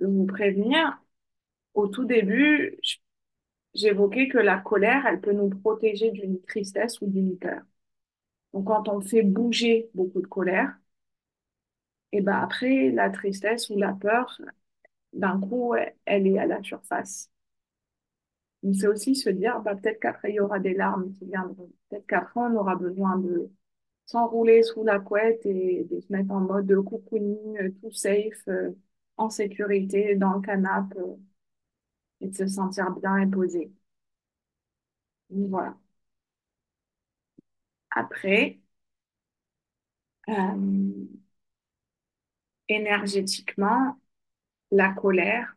de 0.00 0.06
vous 0.06 0.26
prévenir, 0.26 0.98
au 1.74 1.88
tout 1.88 2.04
début, 2.04 2.78
j'évoquais 3.74 4.28
que 4.28 4.38
la 4.38 4.58
colère, 4.58 5.06
elle 5.06 5.20
peut 5.20 5.32
nous 5.32 5.50
protéger 5.50 6.10
d'une 6.10 6.40
tristesse 6.42 7.00
ou 7.00 7.06
d'une 7.06 7.38
peur. 7.38 7.62
Donc, 8.54 8.66
quand 8.68 8.88
on 8.88 9.00
fait 9.00 9.22
bouger 9.22 9.90
beaucoup 9.94 10.22
de 10.22 10.26
colère, 10.26 10.76
et 12.12 12.20
ben 12.22 12.36
après, 12.36 12.90
la 12.90 13.10
tristesse 13.10 13.68
ou 13.70 13.78
la 13.78 13.92
peur, 13.92 14.40
d'un 15.12 15.40
coup, 15.40 15.74
elle 16.06 16.26
est 16.26 16.38
à 16.38 16.46
la 16.46 16.62
surface. 16.62 17.30
Donc, 18.62 18.76
c'est 18.76 18.86
aussi 18.88 19.14
se 19.14 19.28
dire, 19.30 19.60
bah, 19.60 19.74
peut-être 19.76 20.00
qu'après, 20.00 20.30
il 20.30 20.36
y 20.36 20.40
aura 20.40 20.58
des 20.58 20.74
larmes 20.74 21.12
qui 21.12 21.26
viendront. 21.26 21.70
Peut-être 21.90 22.06
qu'après, 22.06 22.40
on 22.40 22.56
aura 22.56 22.76
besoin 22.76 23.18
de 23.18 23.50
s'enrouler 24.06 24.62
sous 24.62 24.84
la 24.84 25.00
couette 25.00 25.44
et 25.46 25.84
de 25.90 26.00
se 26.00 26.12
mettre 26.12 26.30
en 26.32 26.40
mode 26.40 26.74
cocooning, 26.84 27.72
tout 27.80 27.92
safe, 27.92 28.48
euh, 28.48 28.70
en 29.16 29.28
sécurité, 29.30 30.14
dans 30.16 30.34
le 30.34 30.40
canapé, 30.40 30.96
euh, 31.00 31.16
et 32.20 32.26
de 32.28 32.34
se 32.36 32.46
sentir 32.48 32.90
bien 32.90 33.16
et 33.18 33.26
posé. 33.28 33.70
Voilà. 35.28 35.76
Après, 37.90 38.60
euh, 40.28 41.06
énergétiquement, 42.68 43.98
la 44.72 44.92
colère, 44.94 45.56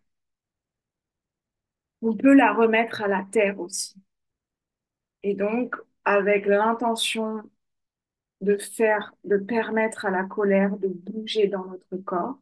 on 2.02 2.16
peut 2.18 2.34
la 2.34 2.54
remettre 2.54 3.04
à 3.04 3.08
la 3.08 3.24
terre 3.32 3.60
aussi. 3.60 4.02
Et 5.24 5.36
donc, 5.36 5.76
avec 6.06 6.46
l'intention 6.48 7.44
de 8.42 8.58
faire, 8.58 9.14
de 9.26 9.38
permettre 9.38 10.06
à 10.06 10.12
la 10.12 10.24
colère 10.26 10.78
de 10.78 10.88
bouger 10.88 11.48
dans 11.48 11.66
notre 11.66 11.98
corps, 11.98 12.40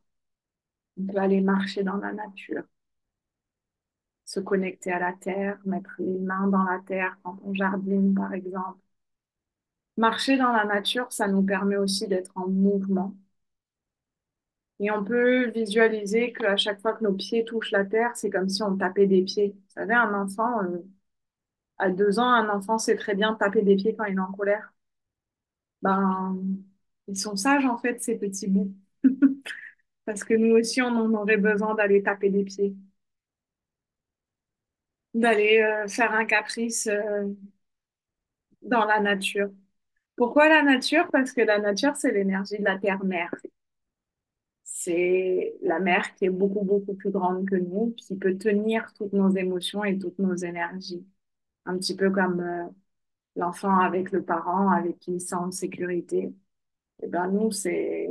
on 0.98 1.06
peut 1.08 1.18
aller 1.20 1.42
marcher 1.42 1.84
dans 1.84 1.98
la 1.98 2.12
nature, 2.14 2.64
se 4.26 4.40
connecter 4.40 4.92
à 4.92 5.00
la 5.00 5.14
terre, 5.14 5.58
mettre 5.66 5.96
les 6.00 6.20
mains 6.20 6.48
dans 6.48 6.64
la 6.64 6.80
terre 6.86 7.18
quand 7.24 7.40
on 7.44 7.54
jardine, 7.56 8.14
par 8.14 8.34
exemple. 8.34 8.78
Marcher 9.98 10.38
dans 10.38 10.54
la 10.54 10.64
nature, 10.64 11.12
ça 11.12 11.28
nous 11.28 11.44
permet 11.44 11.76
aussi 11.76 12.08
d'être 12.08 12.32
en 12.38 12.48
mouvement. 12.48 13.14
Et 14.80 14.90
on 14.92 15.04
peut 15.04 15.50
visualiser 15.52 16.32
qu'à 16.34 16.56
chaque 16.58 16.80
fois 16.82 16.94
que 16.94 17.04
nos 17.04 17.14
pieds 17.14 17.44
touchent 17.46 17.72
la 17.72 17.84
terre, 17.86 18.12
c'est 18.16 18.30
comme 18.30 18.48
si 18.50 18.62
on 18.64 18.76
tapait 18.78 19.08
des 19.08 19.22
pieds. 19.24 19.50
Vous 19.54 19.74
savez, 19.74 19.94
un 19.94 20.14
enfant, 20.14 20.64
euh, 20.64 20.78
à 21.78 21.90
deux 21.90 22.20
ans, 22.20 22.28
un 22.34 22.50
enfant 22.50 22.78
sait 22.78 22.98
très 22.98 23.16
bien 23.16 23.34
taper 23.36 23.62
des 23.64 23.76
pieds 23.78 23.96
quand 23.96 24.04
il 24.06 24.16
est 24.18 24.20
en 24.20 24.32
colère. 24.34 24.74
Ben, 25.82 26.38
ils 27.08 27.18
sont 27.18 27.36
sages, 27.36 27.66
en 27.66 27.78
fait, 27.78 28.02
ces 28.04 28.18
petits 28.18 28.48
bouts. 28.48 28.74
Parce 30.06 30.24
que 30.24 30.34
nous 30.34 30.56
aussi, 30.56 30.82
on 30.82 30.88
en 30.88 31.14
aurait 31.14 31.38
besoin 31.38 31.76
d'aller 31.76 32.02
taper 32.04 32.30
des 32.32 32.44
pieds. 32.44 32.76
D'aller 35.16 35.62
euh, 35.62 35.88
faire 35.88 36.12
un 36.14 36.26
caprice 36.26 36.86
euh, 36.88 37.26
dans 38.64 38.84
la 38.86 39.00
nature. 39.00 39.50
Pourquoi 40.18 40.50
la 40.50 40.64
nature? 40.64 41.10
Parce 41.12 41.34
que 41.34 41.42
la 41.42 41.60
nature, 41.60 41.96
c'est 41.98 42.12
l'énergie 42.14 42.60
de 42.60 42.66
la 42.66 42.78
terre-mère. 42.80 43.32
C'est 44.64 45.56
la 45.62 45.80
mère 45.80 46.16
qui 46.16 46.26
est 46.26 46.30
beaucoup, 46.30 46.64
beaucoup 46.64 46.96
plus 46.96 47.12
grande 47.12 47.48
que 47.48 47.56
nous, 47.56 47.94
qui 47.98 48.16
peut 48.18 48.38
tenir 48.38 48.92
toutes 48.94 49.14
nos 49.14 49.30
émotions 49.30 49.84
et 49.84 49.98
toutes 49.98 50.18
nos 50.20 50.36
énergies. 50.36 51.06
Un 51.66 51.78
petit 51.78 51.96
peu 51.96 52.12
comme 52.12 52.42
euh, 52.42 52.66
l'enfant 53.38 53.80
avec 53.80 54.12
le 54.12 54.24
parent, 54.24 54.70
avec 54.72 55.00
qui 55.00 55.14
il 55.16 55.22
sent 55.22 55.36
en 55.36 55.52
sécurité. 55.52 56.34
Et 57.04 57.08
ben 57.08 57.30
nous, 57.32 57.52
c'est 57.52 58.10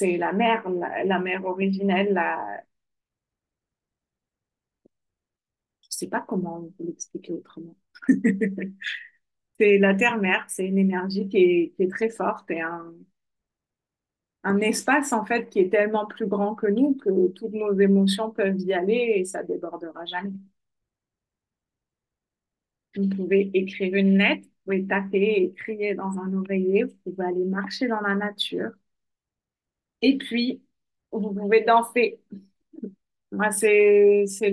c'est 0.00 0.16
la 0.16 0.32
mer, 0.32 0.68
la, 0.70 1.04
la 1.04 1.18
mer 1.18 1.44
originelle, 1.44 2.12
la... 2.14 2.62
je 5.82 5.88
sais 5.96 6.08
pas 6.08 6.20
comment 6.26 6.60
vous 6.60 6.74
l'expliquer 6.86 7.32
autrement. 7.32 7.76
C'est 9.60 9.78
la 9.78 9.94
terre-mère, 9.94 10.44
c'est 10.48 10.66
une 10.66 10.78
énergie 10.78 11.28
qui 11.28 11.36
est, 11.38 11.72
qui 11.76 11.84
est 11.84 11.88
très 11.90 12.10
forte 12.10 12.50
et 12.50 12.60
un, 12.62 12.92
un 14.44 14.58
espace 14.58 15.12
en 15.14 15.24
fait 15.24 15.48
qui 15.48 15.60
est 15.60 15.70
tellement 15.70 16.04
plus 16.06 16.26
grand 16.26 16.54
que 16.54 16.66
nous 16.66 16.94
que 16.94 17.28
toutes 17.32 17.52
nos 17.54 17.72
émotions 17.80 18.30
peuvent 18.30 18.60
y 18.60 18.72
aller 18.74 19.14
et 19.16 19.24
ça 19.24 19.42
débordera 19.42 20.04
jamais. 20.04 20.32
Vous 22.96 23.08
pouvez 23.08 23.50
écrire 23.54 23.94
une 23.94 24.16
lettre, 24.18 24.44
vous 24.46 24.50
pouvez 24.72 24.86
taper 24.86 25.42
et 25.42 25.52
crier 25.54 25.94
dans 25.96 26.18
un 26.20 26.32
oreiller, 26.34 26.84
vous 26.84 26.96
pouvez 27.12 27.26
aller 27.26 27.44
marcher 27.44 27.88
dans 27.88 28.00
la 28.00 28.14
nature 28.14 28.70
et 30.02 30.18
puis 30.18 30.62
vous 31.12 31.32
pouvez 31.34 31.62
danser. 31.62 32.20
Moi, 33.32 33.50
c'est 33.52 34.24
ce 34.26 34.44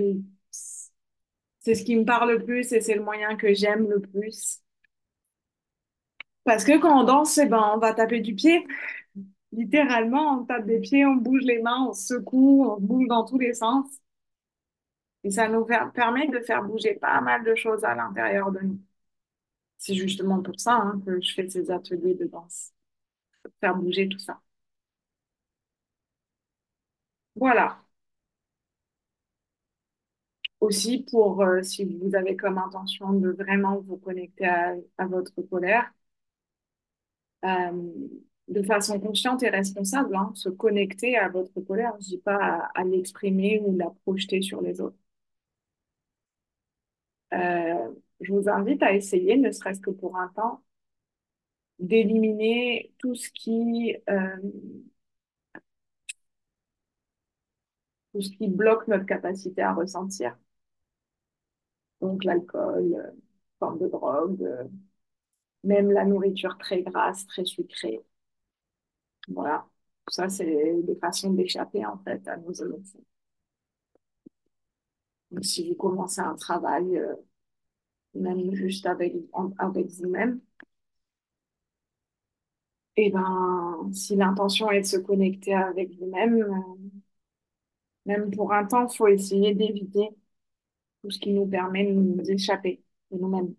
qui 1.84 1.94
me 1.96 2.04
parle 2.04 2.32
le 2.32 2.44
plus 2.44 2.72
et 2.72 2.80
c'est 2.80 2.94
le 2.96 3.02
moyen 3.02 3.36
que 3.36 3.54
j'aime 3.54 3.88
le 3.88 4.00
plus. 4.00 4.60
Parce 6.44 6.64
que 6.64 6.78
quand 6.80 7.00
on 7.00 7.04
danse, 7.04 7.38
eh 7.38 7.46
ben, 7.46 7.72
on 7.74 7.78
va 7.78 7.92
taper 7.94 8.20
du 8.20 8.34
pied. 8.34 8.66
Littéralement, 9.52 10.40
on 10.40 10.46
tape 10.46 10.66
des 10.66 10.80
pieds, 10.80 11.06
on 11.06 11.16
bouge 11.16 11.42
les 11.44 11.62
mains, 11.62 11.86
on 11.90 11.94
secoue, 11.94 12.66
on 12.66 12.80
bouge 12.80 13.08
dans 13.08 13.26
tous 13.26 13.38
les 13.38 13.54
sens. 13.54 13.86
Et 15.24 15.30
ça 15.30 15.48
nous 15.48 15.64
per- 15.64 15.90
permet 15.94 16.26
de 16.28 16.40
faire 16.40 16.62
bouger 16.64 16.94
pas 16.94 17.20
mal 17.20 17.44
de 17.44 17.54
choses 17.54 17.84
à 17.84 17.94
l'intérieur 17.94 18.50
de 18.52 18.60
nous. 18.60 18.80
C'est 19.78 19.94
justement 19.94 20.42
pour 20.42 20.58
ça, 20.60 20.74
hein, 20.74 21.00
que 21.06 21.20
je 21.20 21.34
fais 21.34 21.48
ces 21.50 21.70
ateliers 21.70 22.14
de 22.14 22.26
danse, 22.26 22.72
faire 23.60 23.76
bouger 23.76 24.08
tout 24.08 24.20
ça. 24.20 24.40
Voilà. 27.38 27.82
Aussi 30.60 31.04
pour, 31.10 31.42
euh, 31.42 31.62
si 31.62 31.84
vous 31.84 32.14
avez 32.14 32.36
comme 32.36 32.58
intention 32.58 33.12
de 33.12 33.30
vraiment 33.30 33.78
vous 33.80 33.96
connecter 33.96 34.46
à, 34.46 35.06
votre 35.06 35.40
colère, 35.42 35.92
euh, 37.44 37.92
de 38.48 38.62
façon 38.62 38.98
consciente 39.00 39.42
et 39.42 39.48
responsable, 39.50 40.16
hein, 40.16 40.32
se 40.34 40.48
connecter 40.48 41.16
à 41.16 41.28
votre 41.28 41.60
colère. 41.60 41.94
Je 42.00 42.06
dis 42.06 42.18
pas 42.18 42.68
à, 42.74 42.84
l'exprimer 42.84 43.60
ou 43.64 43.76
la 43.76 43.90
projeter 44.04 44.40
sur 44.42 44.60
les 44.62 44.80
autres. 44.80 44.96
Euh, 47.34 47.90
je 48.20 48.32
vous 48.32 48.48
invite 48.48 48.82
à 48.82 48.92
essayer, 48.94 49.36
ne 49.36 49.50
serait-ce 49.52 49.80
que 49.80 49.90
pour 49.90 50.16
un 50.18 50.28
temps, 50.28 50.62
d'éliminer 51.78 52.92
tout 52.98 53.14
ce 53.14 53.30
qui, 53.30 53.96
tout 58.18 58.22
ce 58.24 58.30
qui 58.36 58.48
bloque 58.48 58.88
notre 58.88 59.06
capacité 59.06 59.62
à 59.62 59.72
ressentir. 59.74 60.36
Donc 62.00 62.24
l'alcool, 62.24 62.94
euh, 62.94 63.10
forme 63.60 63.78
de 63.78 63.86
drogue, 63.88 64.42
euh, 64.42 64.64
même 65.64 65.90
la 65.92 66.04
nourriture 66.04 66.58
très 66.58 66.82
grasse, 66.82 67.26
très 67.26 67.44
sucrée. 67.44 68.00
Voilà. 69.28 69.66
Ça, 70.10 70.28
c'est 70.28 70.82
des 70.82 70.96
façons 70.96 71.32
d'échapper 71.32 71.84
en 71.86 71.98
fait 71.98 72.26
à 72.28 72.36
nos 72.38 72.52
émotions. 72.52 73.04
Donc, 75.30 75.44
si 75.44 75.68
vous 75.68 75.74
commencez 75.76 76.20
un 76.20 76.34
travail, 76.36 76.98
euh, 76.98 77.14
même 78.14 78.52
juste 78.54 78.86
avec, 78.86 79.14
avec 79.58 79.86
vous-même, 79.88 80.40
et 82.96 83.10
ben, 83.10 83.90
si 83.92 84.16
l'intention 84.16 84.70
est 84.70 84.80
de 84.80 84.86
se 84.86 84.96
connecter 84.96 85.54
avec 85.54 85.96
vous-même, 85.98 86.44
même 88.08 88.30
pour 88.32 88.52
un 88.52 88.66
temps, 88.66 88.88
il 88.88 88.96
faut 88.96 89.06
essayer 89.08 89.54
d'éviter 89.54 90.10
tout 91.02 91.10
ce 91.10 91.18
qui 91.18 91.32
nous 91.32 91.46
permet 91.46 91.84
de 91.86 91.92
nous 91.92 92.30
échapper 92.30 92.82
de 93.10 93.18
nous-mêmes. 93.18 93.54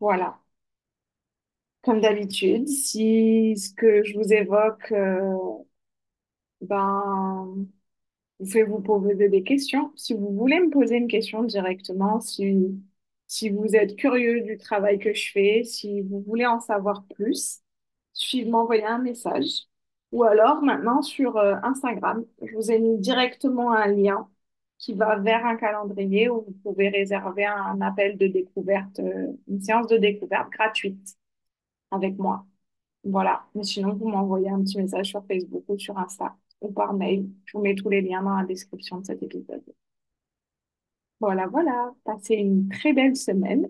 Voilà. 0.00 0.40
Comme 1.82 2.00
d'habitude, 2.00 2.66
si 2.68 3.54
ce 3.56 3.72
que 3.74 4.02
je 4.04 4.14
vous 4.18 4.32
évoque, 4.32 4.90
euh, 4.92 5.36
ben, 6.60 7.66
vous 8.40 8.46
fait 8.46 8.64
vous 8.64 8.80
poser 8.80 9.28
des 9.28 9.42
questions, 9.44 9.92
si 9.96 10.14
vous 10.14 10.32
voulez 10.34 10.60
me 10.60 10.70
poser 10.70 10.96
une 10.96 11.08
question 11.08 11.44
directement, 11.44 12.20
si, 12.20 12.82
si 13.26 13.50
vous 13.50 13.76
êtes 13.76 13.96
curieux 13.96 14.42
du 14.42 14.58
travail 14.58 14.98
que 14.98 15.14
je 15.14 15.32
fais, 15.32 15.64
si 15.64 16.02
vous 16.02 16.22
voulez 16.22 16.46
en 16.46 16.60
savoir 16.60 17.04
plus, 17.14 17.60
de 18.44 18.50
m'envoyer 18.50 18.84
un 18.84 18.98
message. 18.98 19.66
Ou 20.14 20.24
alors, 20.24 20.62
maintenant, 20.62 21.02
sur 21.02 21.36
euh, 21.38 21.56
Instagram, 21.64 22.24
je 22.42 22.54
vous 22.54 22.70
ai 22.70 22.78
mis 22.78 22.98
directement 22.98 23.72
un 23.72 23.88
lien 23.88 24.28
qui 24.78 24.94
va 24.94 25.18
vers 25.18 25.44
un 25.46 25.56
calendrier 25.56 26.28
où 26.30 26.42
vous 26.42 26.52
pouvez 26.62 26.88
réserver 26.88 27.46
un 27.46 27.80
appel 27.80 28.16
de 28.18 28.28
découverte, 28.28 29.00
euh, 29.00 29.32
une 29.48 29.60
séance 29.62 29.88
de 29.88 29.96
découverte 29.98 30.50
gratuite 30.50 31.16
avec 31.90 32.18
moi. 32.18 32.46
Voilà. 33.04 33.46
Mais 33.54 33.64
sinon, 33.64 33.94
vous 33.94 34.08
m'envoyez 34.08 34.50
un 34.50 34.62
petit 34.62 34.78
message 34.78 35.08
sur 35.08 35.24
Facebook 35.26 35.64
ou 35.68 35.78
sur 35.78 35.98
Insta 35.98 36.36
ou 36.60 36.72
par 36.72 36.94
mail. 36.94 37.28
Je 37.46 37.56
vous 37.58 37.64
mets 37.64 37.74
tous 37.74 37.90
les 37.90 38.02
liens 38.02 38.22
dans 38.22 38.36
la 38.36 38.44
description 38.44 38.98
de 39.00 39.06
cet 39.06 39.22
épisode. 39.22 39.64
Voilà, 41.20 41.46
voilà. 41.48 41.92
Passez 42.04 42.34
une 42.34 42.68
très 42.68 42.92
belle 42.92 43.16
semaine. 43.16 43.68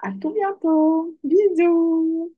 À 0.00 0.12
tout 0.12 0.32
bientôt. 0.34 1.16
Bisous. 1.24 2.32